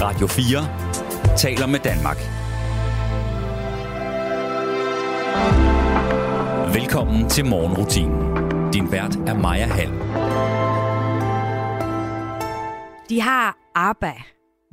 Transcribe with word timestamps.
Radio 0.00 0.26
4 0.26 1.36
taler 1.36 1.66
med 1.66 1.80
Danmark. 1.80 2.16
Velkommen 6.74 7.28
til 7.28 7.44
morgenrutinen. 7.46 8.36
Din 8.72 8.92
vært 8.92 9.16
er 9.16 9.34
Maja 9.34 9.66
Hall. 9.66 9.92
De 13.08 13.20
har 13.20 13.56
ABBA, 13.74 14.12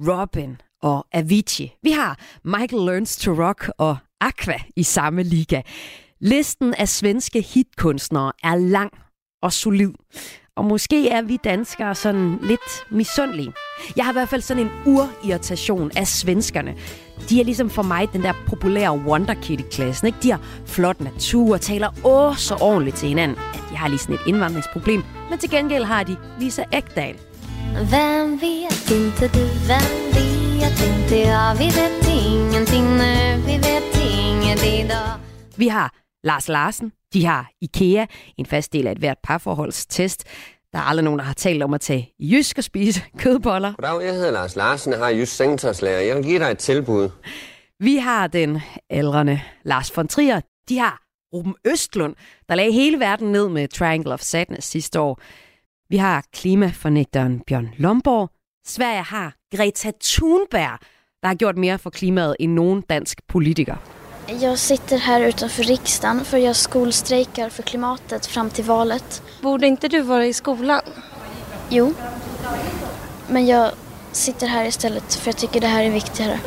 Robin 0.08 0.62
og 0.82 1.06
Avicii. 1.14 1.74
Vi 1.84 1.92
har 1.92 2.20
Michael 2.44 2.86
Learns 2.86 3.18
to 3.18 3.32
Rock 3.32 3.70
og 3.78 3.98
Aqua 4.22 4.60
i 4.76 4.84
samme 4.84 5.24
liga. 5.24 5.62
Listen 6.22 6.74
af 6.74 6.90
svenske 6.90 7.42
hitkunstnere 7.42 8.32
er 8.44 8.56
lang 8.56 8.92
og 9.42 9.54
solid. 9.54 9.94
Og 10.58 10.66
måske 10.66 11.10
er 11.10 11.22
vi 11.22 11.38
danskere 11.44 11.96
sådan 11.96 12.40
lidt 12.42 12.86
misundelige. 12.90 13.54
Jeg 13.96 14.06
har 14.06 14.12
i 14.12 14.16
hvert 14.16 14.30
fald 14.30 14.42
sådan 14.42 14.64
en 14.64 14.72
urirritation 14.86 15.92
af 15.96 16.08
svenskerne. 16.08 16.76
De 17.30 17.40
er 17.40 17.44
ligesom 17.44 17.70
for 17.70 17.82
mig 17.82 18.14
den 18.14 18.24
der 18.24 18.34
populære 18.48 18.98
wonderkid 18.98 19.60
i 19.60 19.64
klassen. 19.72 20.08
Ikke? 20.08 20.18
De 20.24 20.32
har 20.32 20.40
flot 20.66 21.02
natur 21.02 21.54
og 21.54 21.62
taler 21.62 21.90
åh 22.04 22.36
så 22.36 22.56
ordentligt 22.62 22.96
til 22.98 23.08
hinanden. 23.08 23.38
Ja, 23.54 23.60
de 23.70 23.76
har 23.76 23.88
lige 23.88 24.00
sådan 24.00 24.16
et 24.16 24.22
indvandringsproblem, 24.28 25.04
men 25.30 25.40
til 25.40 25.50
gengæld 25.50 25.84
har 25.84 26.04
de 26.04 26.18
Lisa 26.40 26.64
Ekdal. 26.74 27.16
Vem 27.74 28.42
vet 28.42 28.92
inte 28.92 29.28
du, 29.28 29.46
vem 29.70 30.14
vet 30.14 30.80
inte 30.90 31.30
jag 31.30 31.60
Vi 31.60 31.66
vet 31.66 32.08
ingenting 32.26 32.86
nu, 32.86 33.14
vi 33.46 33.56
vet 33.58 33.96
inget 34.20 34.64
idag 34.64 35.10
Vi 35.58 35.68
har 35.68 36.03
Lars 36.24 36.48
Larsen, 36.48 36.92
de 37.14 37.26
har 37.26 37.50
IKEA, 37.62 38.06
en 38.38 38.46
fast 38.46 38.74
del 38.74 38.88
af 38.88 38.92
et 38.92 38.98
hvert 38.98 39.18
parforholdstest. 39.24 40.24
Der 40.74 40.80
er 40.80 40.84
aldrig 40.84 41.04
nogen, 41.04 41.20
der 41.20 41.26
har 41.26 41.34
talt 41.34 41.64
om 41.64 41.74
at 41.74 41.82
tage 41.82 42.14
jysk 42.20 42.58
og 42.58 42.64
spise 42.64 43.02
kødboller. 43.20 43.74
Goddag, 43.74 44.06
jeg 44.06 44.14
hedder 44.14 44.32
Lars 44.32 44.56
Larsen 44.56 44.94
og 44.94 45.00
har 45.00 45.10
just 45.10 45.36
sengetøjslærer. 45.36 46.02
Jeg 46.02 46.16
vil 46.16 46.24
give 46.24 46.40
dig 46.40 46.52
et 46.52 46.58
tilbud. 46.58 47.10
Vi 47.80 47.96
har 47.96 48.28
den 48.28 48.62
aldrende 48.90 49.42
Lars 49.64 49.98
von 49.98 50.08
Trier. 50.08 50.42
De 50.70 50.80
har 50.80 51.02
Ruben 51.34 51.56
Østlund, 51.66 52.16
der 52.50 52.56
lagde 52.56 52.72
hele 52.72 53.00
verden 53.00 53.32
ned 53.32 53.50
med 53.50 53.68
Triangle 53.68 54.14
of 54.14 54.20
Sadness 54.22 54.68
sidste 54.68 55.00
år. 55.00 55.20
Vi 55.90 55.98
har 55.98 56.24
klimafornægteren 56.34 57.42
Bjørn 57.48 57.70
Lomborg. 57.78 58.30
Sverige 58.66 59.02
har 59.04 59.36
Greta 59.56 59.92
Thunberg, 60.04 60.80
der 61.22 61.28
har 61.28 61.36
gjort 61.36 61.58
mere 61.58 61.80
for 61.80 61.90
klimaet 61.90 62.36
end 62.40 62.54
nogen 62.54 62.82
dansk 62.82 63.22
politiker. 63.28 64.03
Jag 64.28 64.60
sitter 64.60 64.98
här 64.98 65.22
utanför 65.22 65.64
riksdagen 65.64 66.26
för 66.26 66.38
jag 66.38 66.56
skolstrejkar 66.56 67.50
för 67.50 67.64
klimatet 67.64 68.26
fram 68.26 68.50
till 68.50 68.64
valet. 68.64 69.24
Borde 69.42 69.68
inte 69.68 69.88
du 69.88 70.02
vara 70.02 70.26
i 70.26 70.34
skolan? 70.34 70.82
Jo, 71.70 71.94
men 73.30 73.46
jag 73.46 73.72
sitter 74.12 74.48
här 74.48 74.66
istället 74.66 75.16
för 75.16 75.28
jag 75.28 75.38
tycker 75.38 75.62
det 75.62 75.68
här 75.68 75.84
är 75.84 75.92
viktigare. 75.92 76.40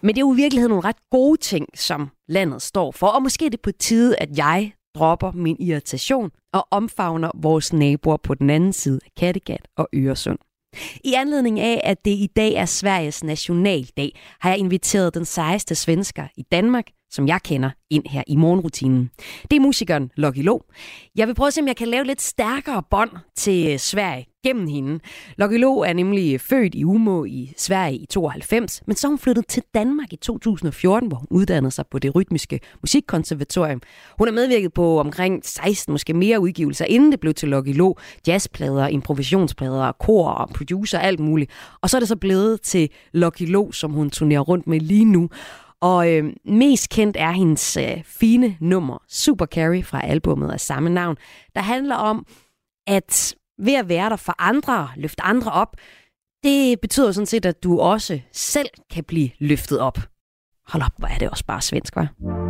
Men 0.00 0.14
det 0.14 0.18
er 0.18 0.20
jo 0.20 0.32
i 0.32 0.36
virkeligheden 0.36 0.70
nogle 0.70 0.88
ret 0.88 0.96
gode 1.10 1.42
ting, 1.42 1.66
som 1.74 2.10
landet 2.28 2.62
står 2.62 2.92
for. 2.92 3.06
Og 3.06 3.22
måske 3.22 3.46
er 3.46 3.50
det 3.50 3.60
på 3.60 3.72
tide, 3.72 4.16
at 4.16 4.38
jeg 4.38 4.72
dropper 4.94 5.32
min 5.32 5.56
irritation 5.60 6.30
og 6.52 6.66
omfavner 6.70 7.30
vores 7.34 7.72
naboer 7.72 8.16
på 8.16 8.34
den 8.34 8.50
anden 8.50 8.72
side 8.72 9.00
af 9.04 9.10
Kattegat 9.16 9.68
og 9.76 9.88
Øresund. 9.94 10.38
I 11.04 11.14
anledning 11.14 11.60
af, 11.60 11.80
at 11.84 12.04
det 12.04 12.10
i 12.10 12.30
dag 12.36 12.54
er 12.54 12.64
Sveriges 12.64 13.24
nationaldag, 13.24 14.18
har 14.40 14.50
jeg 14.50 14.58
inviteret 14.58 15.14
den 15.14 15.24
sejeste 15.24 15.74
svensker 15.74 16.24
i 16.36 16.42
Danmark, 16.42 16.84
som 17.10 17.28
jeg 17.28 17.40
kender, 17.42 17.70
ind 17.90 18.04
her 18.06 18.22
i 18.26 18.36
morgenrutinen. 18.36 19.10
Det 19.50 19.56
er 19.56 19.60
musikeren 19.60 20.10
Lucky 20.16 20.44
Lo. 20.44 20.58
Jeg 21.16 21.28
vil 21.28 21.34
prøve 21.34 21.46
at 21.46 21.54
se, 21.54 21.60
om 21.60 21.68
jeg 21.68 21.76
kan 21.76 21.88
lave 21.88 22.04
lidt 22.04 22.22
stærkere 22.22 22.82
bånd 22.90 23.10
til 23.36 23.72
øh, 23.72 23.78
Sverige 23.78 24.26
gennem 24.44 24.66
hende. 24.66 25.00
Lucky 25.38 25.60
Lo 25.60 25.78
er 25.78 25.92
nemlig 25.92 26.34
øh, 26.34 26.40
født 26.40 26.74
i 26.74 26.84
Umo 26.84 27.24
i 27.24 27.52
Sverige 27.56 27.96
i 27.96 28.06
92, 28.06 28.82
men 28.86 28.96
så 28.96 29.08
hun 29.08 29.18
flyttet 29.18 29.46
til 29.48 29.62
Danmark 29.74 30.12
i 30.12 30.16
2014, 30.16 31.08
hvor 31.08 31.16
hun 31.16 31.26
uddannede 31.30 31.70
sig 31.70 31.84
på 31.90 31.98
det 31.98 32.14
rytmiske 32.14 32.60
musikkonservatorium. 32.82 33.80
Hun 34.18 34.28
har 34.28 34.32
medvirket 34.32 34.72
på 34.72 35.00
omkring 35.00 35.40
16, 35.44 35.92
måske 35.92 36.14
mere 36.14 36.40
udgivelser, 36.40 36.84
inden 36.84 37.12
det 37.12 37.20
blev 37.20 37.34
til 37.34 37.48
Lucky 37.48 37.76
Lo. 37.76 37.94
Jazzplader, 38.26 38.86
improvisationsplader, 38.86 39.92
kor 39.92 40.28
og 40.28 40.48
producer, 40.48 40.98
alt 40.98 41.20
muligt. 41.20 41.50
Og 41.80 41.90
så 41.90 41.96
er 41.96 42.00
det 42.00 42.08
så 42.08 42.16
blevet 42.16 42.60
til 42.60 42.90
Lucky 43.12 43.50
Lo, 43.50 43.72
som 43.72 43.92
hun 43.92 44.10
turnerer 44.10 44.40
rundt 44.40 44.66
med 44.66 44.80
lige 44.80 45.04
nu. 45.04 45.28
Og 45.80 46.12
øh, 46.12 46.32
mest 46.44 46.88
kendt 46.88 47.16
er 47.16 47.30
hendes 47.30 47.76
øh, 47.76 48.04
fine 48.04 48.56
nummer 48.60 48.98
Super 49.08 49.46
Carry 49.46 49.82
fra 49.84 50.06
albummet 50.06 50.50
af 50.50 50.60
samme 50.60 50.90
navn, 50.90 51.16
der 51.54 51.60
handler 51.60 51.96
om, 51.96 52.26
at 52.86 53.34
ved 53.58 53.74
at 53.74 53.88
være 53.88 54.10
der 54.10 54.16
for 54.16 54.34
andre, 54.38 54.88
løfte 54.96 55.22
andre 55.22 55.52
op, 55.52 55.76
det 56.44 56.80
betyder 56.80 57.12
sådan 57.12 57.26
set, 57.26 57.46
at 57.46 57.62
du 57.62 57.80
også 57.80 58.20
selv 58.32 58.68
kan 58.90 59.04
blive 59.04 59.30
løftet 59.38 59.80
op. 59.80 59.98
Hold 60.66 60.82
op, 60.82 60.92
hvor 60.98 61.08
er 61.08 61.18
det 61.18 61.30
også 61.30 61.44
bare 61.44 61.60
svensk, 61.60 61.96
var. 61.96 62.47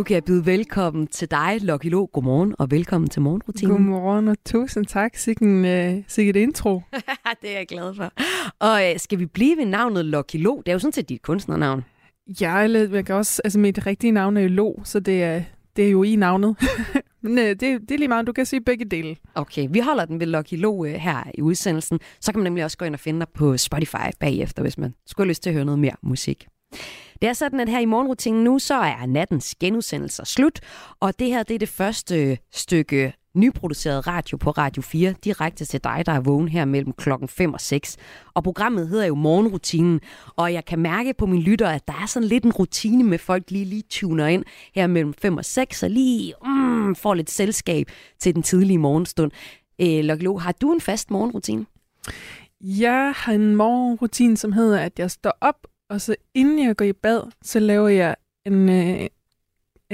Nu 0.00 0.04
kan 0.04 0.14
jeg 0.14 0.24
byde 0.24 0.46
velkommen 0.46 1.06
til 1.06 1.30
dig, 1.30 1.58
Lucky 1.62 1.86
Lo. 1.86 2.06
Godmorgen 2.12 2.54
og 2.58 2.70
velkommen 2.70 3.10
til 3.10 3.22
morgenrutinen. 3.22 3.72
Godmorgen 3.76 4.28
og 4.28 4.36
tusind 4.46 4.86
tak. 4.86 5.16
Sikken, 5.16 5.64
uh, 5.64 6.02
sikkert 6.08 6.36
intro. 6.36 6.80
det 7.42 7.50
er 7.50 7.56
jeg 7.58 7.66
glad 7.66 7.94
for. 7.94 8.12
Og 8.58 8.90
øh, 8.90 8.98
skal 8.98 9.18
vi 9.18 9.26
blive 9.26 9.56
ved 9.56 9.64
navnet 9.66 10.04
Lucky 10.04 10.36
Lo? 10.36 10.56
Det 10.56 10.68
er 10.68 10.72
jo 10.72 10.78
sådan 10.78 10.92
set 10.92 11.08
dit 11.08 11.22
kunstnernavn. 11.22 11.84
Jeg, 12.40 12.62
er 12.62 12.66
lidt- 12.66 12.92
jeg 12.92 13.04
kan 13.06 13.14
også, 13.14 13.40
altså 13.44 13.58
mit 13.58 13.86
rigtige 13.86 14.10
navn 14.10 14.36
er 14.36 14.40
jo 14.40 14.48
Lo, 14.48 14.74
så 14.84 15.00
det 15.00 15.22
er, 15.22 15.42
det 15.76 15.86
er 15.86 15.90
jo 15.90 16.02
i 16.02 16.16
navnet. 16.16 16.56
Men 17.22 17.32
uh, 17.38 17.44
det, 17.44 17.60
det 17.60 17.90
er 17.90 17.98
lige 17.98 18.08
meget, 18.08 18.26
du 18.26 18.32
kan 18.32 18.46
sige 18.46 18.60
begge 18.60 18.84
dele. 18.84 19.16
Okay, 19.34 19.66
vi 19.70 19.78
holder 19.80 20.04
den 20.04 20.20
ved 20.20 20.26
Lucky 20.26 20.54
Lo 20.54 20.84
øh, 20.84 20.92
her 20.92 21.30
i 21.34 21.42
udsendelsen. 21.42 21.98
Så 22.20 22.32
kan 22.32 22.38
man 22.38 22.44
nemlig 22.44 22.64
også 22.64 22.78
gå 22.78 22.84
ind 22.84 22.94
og 22.94 23.00
finde 23.00 23.20
dig 23.20 23.28
på 23.34 23.56
Spotify 23.56 24.10
bagefter, 24.20 24.62
hvis 24.62 24.78
man 24.78 24.94
skulle 25.06 25.28
lyst 25.28 25.42
til 25.42 25.50
at 25.50 25.54
høre 25.54 25.64
noget 25.64 25.78
mere 25.78 25.94
musik. 26.02 26.46
Det 27.22 27.28
er 27.28 27.32
sådan, 27.32 27.60
at 27.60 27.68
her 27.68 27.78
i 27.78 27.84
morgenrutinen 27.84 28.44
nu, 28.44 28.58
så 28.58 28.74
er 28.74 29.06
nattens 29.06 29.54
genudsendelser 29.60 30.24
slut, 30.24 30.60
og 31.00 31.18
det 31.18 31.26
her 31.26 31.42
det 31.42 31.54
er 31.54 31.58
det 31.58 31.68
første 31.68 32.30
øh, 32.30 32.36
stykke 32.52 33.12
nyproduceret 33.34 34.06
radio 34.06 34.36
på 34.36 34.50
Radio 34.50 34.82
4, 34.82 35.14
direkte 35.24 35.64
til 35.64 35.84
dig, 35.84 36.02
der 36.06 36.12
er 36.12 36.20
vågen 36.20 36.48
her 36.48 36.64
mellem 36.64 36.92
klokken 36.92 37.28
5 37.28 37.54
og 37.54 37.60
6. 37.60 37.96
Og 38.34 38.44
programmet 38.44 38.88
hedder 38.88 39.06
jo 39.06 39.14
Morgenrutinen, 39.14 40.00
og 40.36 40.52
jeg 40.52 40.64
kan 40.64 40.78
mærke 40.78 41.14
på 41.14 41.26
min 41.26 41.42
lytter, 41.42 41.68
at 41.68 41.88
der 41.88 41.94
er 42.02 42.06
sådan 42.06 42.28
lidt 42.28 42.44
en 42.44 42.52
rutine 42.52 43.04
med 43.04 43.18
folk 43.18 43.50
lige 43.50 43.64
lige 43.64 43.84
tuner 43.90 44.26
ind 44.26 44.44
her 44.74 44.86
mellem 44.86 45.14
5 45.14 45.36
og 45.36 45.44
6, 45.44 45.82
og 45.82 45.90
lige 45.90 46.34
mm, 46.44 46.94
får 46.94 47.14
lidt 47.14 47.30
selskab 47.30 47.86
til 48.18 48.34
den 48.34 48.42
tidlige 48.42 48.78
morgenstund. 48.78 49.30
Øh, 49.80 50.04
Lucky 50.04 50.40
har 50.40 50.52
du 50.52 50.72
en 50.72 50.80
fast 50.80 51.10
morgenrutine? 51.10 51.66
Jeg 52.60 53.12
har 53.16 53.32
en 53.32 53.56
morgenrutine, 53.56 54.36
som 54.36 54.52
hedder, 54.52 54.80
at 54.80 54.98
jeg 54.98 55.10
står 55.10 55.38
op, 55.40 55.66
og 55.90 56.00
så 56.00 56.16
inden 56.34 56.66
jeg 56.66 56.76
går 56.76 56.84
i 56.84 56.92
bad, 56.92 57.22
så 57.42 57.60
laver 57.60 57.88
jeg 57.88 58.16
en 58.46 58.68
uh, 58.68 59.06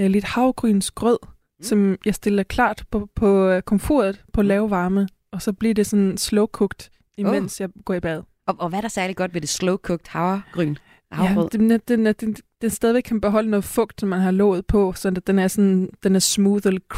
uh, 0.05 0.11
lidt 0.11 0.25
havgrynsgrød, 0.25 1.19
mm. 1.23 1.63
som 1.65 1.97
jeg 2.05 2.15
stiller 2.15 2.43
klart 2.43 2.85
på, 2.91 3.09
på 3.15 3.49
øh, 3.49 3.63
komfuret 3.63 4.25
på 4.33 4.43
lav 4.43 4.71
varme, 4.71 5.09
og 5.31 5.43
så 5.43 5.53
bliver 5.53 5.75
det 5.75 5.87
sådan 5.87 6.15
slow-cooked, 6.21 6.91
imens 7.17 7.61
oh. 7.61 7.63
jeg 7.63 7.71
går 7.85 7.95
i 7.95 8.01
bad. 8.01 8.23
Og, 8.47 8.55
og 8.59 8.69
hvad 8.69 8.79
er 8.79 8.81
der 8.81 8.89
særlig 8.89 9.17
godt 9.17 9.35
ved 9.35 9.41
det 9.41 9.63
slow-cooked 9.63 10.09
havregryn? 10.09 10.77
Ja, 11.11 11.17
Havregrød? 11.17 11.51
den, 11.51 11.71
er- 11.71 11.79
den, 11.79 12.07
er- 12.07 12.13
den, 12.13 12.37
den 12.63 12.71
stadigvæk 12.71 13.03
kan 13.03 13.21
beholde 13.21 13.51
noget 13.51 13.65
fugt, 13.65 14.01
som 14.01 14.09
man 14.09 14.21
har 14.21 14.31
låget 14.31 14.67
på, 14.67 14.93
så 14.93 15.11
den 15.11 15.39
er, 15.39 15.49
sådan, 15.49 15.91
den 16.03 16.15
er 16.15 16.19
smooth 16.19 16.67
og 16.67 16.73
lidt 16.73 16.89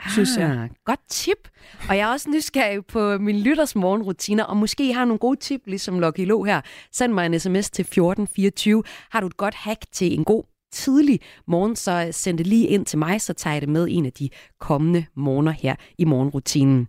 Ah, 0.00 0.10
synes 0.10 0.36
jeg. 0.36 0.50
Ah, 0.50 0.68
godt 0.84 1.00
tip. 1.08 1.48
Og 1.88 1.96
jeg 1.96 2.08
er 2.08 2.12
også 2.12 2.30
nysgerrig 2.30 2.86
på 2.86 3.18
min 3.18 3.40
lytters 3.40 3.76
morgenrutiner, 3.76 4.44
og 4.44 4.56
måske 4.56 4.88
I 4.88 4.92
har 4.92 5.04
nogle 5.04 5.18
gode 5.18 5.40
tip, 5.40 5.60
ligesom 5.66 6.00
Lucky 6.00 6.26
Lo 6.26 6.42
her. 6.42 6.60
Send 6.92 7.12
mig 7.12 7.26
en 7.26 7.40
sms 7.40 7.70
til 7.70 7.82
1424. 7.82 8.82
Har 9.10 9.20
du 9.20 9.26
et 9.26 9.36
godt 9.36 9.54
hack 9.54 9.84
til 9.92 10.14
en 10.14 10.24
god 10.24 10.44
tidlig 10.72 11.20
morgen, 11.46 11.76
så 11.76 12.08
send 12.12 12.38
det 12.38 12.46
lige 12.46 12.66
ind 12.66 12.86
til 12.86 12.98
mig, 12.98 13.20
så 13.20 13.32
tager 13.32 13.54
jeg 13.54 13.60
det 13.60 13.68
med 13.68 13.86
en 13.90 14.06
af 14.06 14.12
de 14.12 14.28
kommende 14.60 15.06
morgener 15.16 15.52
her 15.52 15.74
i 15.98 16.04
morgenrutinen. 16.04 16.88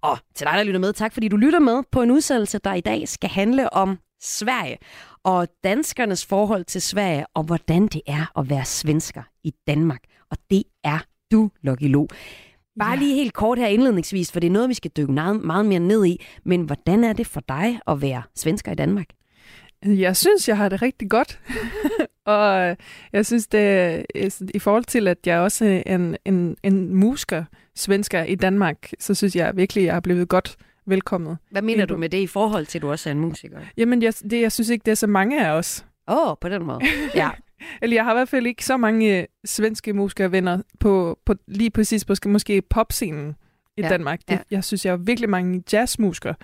Og 0.00 0.18
til 0.34 0.46
dig, 0.46 0.54
der 0.54 0.62
lytter 0.62 0.80
med, 0.80 0.92
tak 0.92 1.12
fordi 1.12 1.28
du 1.28 1.36
lytter 1.36 1.60
med 1.60 1.82
på 1.92 2.02
en 2.02 2.10
udsendelse, 2.10 2.58
der 2.58 2.74
i 2.74 2.80
dag 2.80 3.08
skal 3.08 3.30
handle 3.30 3.72
om 3.72 3.98
Sverige 4.22 4.78
og 5.24 5.48
danskernes 5.64 6.26
forhold 6.26 6.64
til 6.64 6.82
Sverige, 6.82 7.26
og 7.34 7.42
hvordan 7.42 7.86
det 7.86 8.00
er 8.06 8.38
at 8.38 8.50
være 8.50 8.64
svensker 8.64 9.22
i 9.44 9.54
Danmark. 9.66 10.00
Og 10.30 10.36
det 10.50 10.62
er 10.84 10.98
du, 11.32 11.50
Lucky 11.62 11.88
Lo. 11.90 12.06
Bare 12.78 12.92
Ja. 12.92 12.98
lige 12.98 13.14
helt 13.14 13.32
kort 13.32 13.58
her 13.58 13.66
indledningsvis, 13.66 14.32
for 14.32 14.40
det 14.40 14.46
er 14.46 14.50
noget, 14.50 14.68
vi 14.68 14.74
skal 14.74 14.90
dykke 14.96 15.12
meget, 15.12 15.40
meget 15.44 15.66
mere 15.66 15.80
ned 15.80 16.06
i. 16.06 16.24
Men 16.44 16.62
hvordan 16.62 17.04
er 17.04 17.12
det 17.12 17.26
for 17.26 17.42
dig 17.48 17.80
at 17.88 18.02
være 18.02 18.22
svensker 18.34 18.72
i 18.72 18.74
Danmark? 18.74 19.06
Jeg 19.86 20.16
synes, 20.16 20.48
jeg 20.48 20.56
har 20.56 20.68
det 20.68 20.82
rigtig 20.82 21.10
godt. 21.10 21.40
og 22.24 22.76
jeg 23.12 23.26
synes, 23.26 23.46
det 23.46 23.60
er 23.60 24.02
i 24.54 24.58
forhold 24.58 24.84
til, 24.84 25.08
at 25.08 25.18
jeg 25.26 25.38
også 25.38 25.82
er 25.86 25.94
en, 25.94 26.16
en, 26.24 26.56
en 26.62 26.94
musiker, 26.94 27.44
svensker 27.74 28.22
i 28.22 28.34
Danmark, 28.34 28.90
så 28.98 29.14
synes 29.14 29.36
jeg 29.36 29.56
virkelig, 29.56 29.84
jeg 29.84 29.96
er 29.96 30.00
blevet 30.00 30.28
godt 30.28 30.56
velkommet. 30.86 31.38
Hvad 31.50 31.62
mener 31.62 31.86
du 31.86 31.96
med 31.96 32.08
det 32.08 32.18
i 32.18 32.26
forhold 32.26 32.66
til, 32.66 32.78
at 32.78 32.82
du 32.82 32.90
også 32.90 33.08
er 33.08 33.12
en 33.12 33.20
musiker? 33.20 33.58
Jamen, 33.76 34.02
jeg, 34.02 34.14
det, 34.30 34.40
jeg 34.40 34.52
synes 34.52 34.68
ikke, 34.68 34.82
det 34.84 34.90
er 34.90 34.94
så 34.94 35.06
mange 35.06 35.46
af 35.46 35.50
os. 35.50 35.86
Åh, 36.08 36.30
oh, 36.30 36.36
på 36.40 36.48
den 36.48 36.64
måde. 36.64 36.80
Ja. 37.14 37.30
Eller 37.82 37.96
jeg 37.96 38.04
har 38.04 38.12
i 38.12 38.14
hvert 38.14 38.28
fald 38.28 38.46
ikke 38.46 38.64
så 38.64 38.76
mange 38.76 39.20
øh, 39.20 39.26
svenske 39.44 39.92
musikere 39.92 40.62
på, 40.80 41.18
på 41.24 41.34
lige 41.46 41.70
præcis 41.70 42.04
på 42.04 42.14
måske 42.26 42.62
popscenen 42.62 43.36
i 43.76 43.82
Ja, 43.82 43.88
Danmark. 43.88 44.20
Det, 44.20 44.34
ja. 44.34 44.38
Jeg 44.50 44.64
synes, 44.64 44.84
jeg 44.84 44.92
har 44.92 44.96
virkelig 44.96 45.30
mange 45.30 45.62
jazzmusikere, 45.72 46.34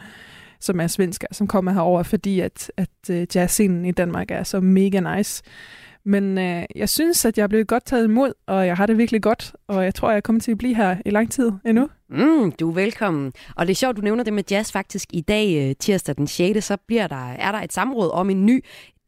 som 0.60 0.80
er 0.80 0.86
svensker, 0.86 1.26
som 1.32 1.46
kommer 1.46 1.72
herover, 1.72 2.02
fordi 2.02 2.40
at, 2.40 2.72
at 2.76 2.88
uh, 3.10 3.36
jazzscenen 3.36 3.84
i 3.84 3.92
Danmark 3.92 4.30
er 4.30 4.42
så 4.42 4.60
mega 4.60 5.16
nice. 5.16 5.42
Men 6.04 6.38
øh, 6.38 6.64
jeg 6.76 6.88
synes, 6.88 7.24
at 7.24 7.38
jeg 7.38 7.44
er 7.44 7.48
blevet 7.48 7.66
godt 7.66 7.84
taget 7.84 8.04
imod, 8.04 8.32
og 8.46 8.66
jeg 8.66 8.76
har 8.76 8.86
det 8.86 8.98
virkelig 8.98 9.22
godt, 9.22 9.52
og 9.68 9.84
jeg 9.84 9.94
tror, 9.94 10.10
jeg 10.10 10.22
kommer 10.22 10.40
til 10.40 10.52
at 10.52 10.58
blive 10.58 10.74
her 10.74 10.96
i 11.06 11.10
lang 11.10 11.30
tid 11.30 11.52
endnu. 11.66 11.88
Mm, 12.08 12.52
du 12.52 12.70
er 12.70 12.74
velkommen. 12.74 13.32
Og 13.56 13.66
det 13.66 13.70
er 13.70 13.76
sjovt, 13.76 13.96
du 13.96 14.02
nævner 14.02 14.24
det 14.24 14.32
med 14.32 14.44
jazz 14.50 14.72
faktisk. 14.72 15.08
I 15.12 15.20
dag, 15.20 15.68
øh, 15.68 15.76
tirsdag 15.78 16.16
den 16.16 16.26
6., 16.26 16.64
så 16.64 16.76
bliver 16.76 17.06
der, 17.06 17.32
er 17.32 17.52
der 17.52 17.58
et 17.58 17.72
samråd 17.72 18.10
om 18.10 18.30
en 18.30 18.46
ny 18.46 18.64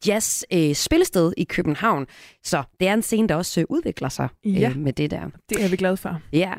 jazz 0.07 0.43
øh, 0.53 0.73
spillested 0.75 1.33
i 1.37 1.43
København. 1.43 2.05
Så 2.43 2.63
det 2.79 2.87
er 2.87 2.93
en 2.93 3.01
scene, 3.01 3.27
der 3.29 3.35
også 3.35 3.59
øh, 3.61 3.65
udvikler 3.69 4.09
sig 4.09 4.27
Ja. 4.45 4.69
øh, 4.69 4.77
med 4.77 4.93
det 4.93 5.11
der. 5.11 5.29
Det 5.49 5.63
er 5.65 5.69
vi 5.69 5.75
glade 5.75 5.97
for. 5.97 6.21
Ja. 6.33 6.53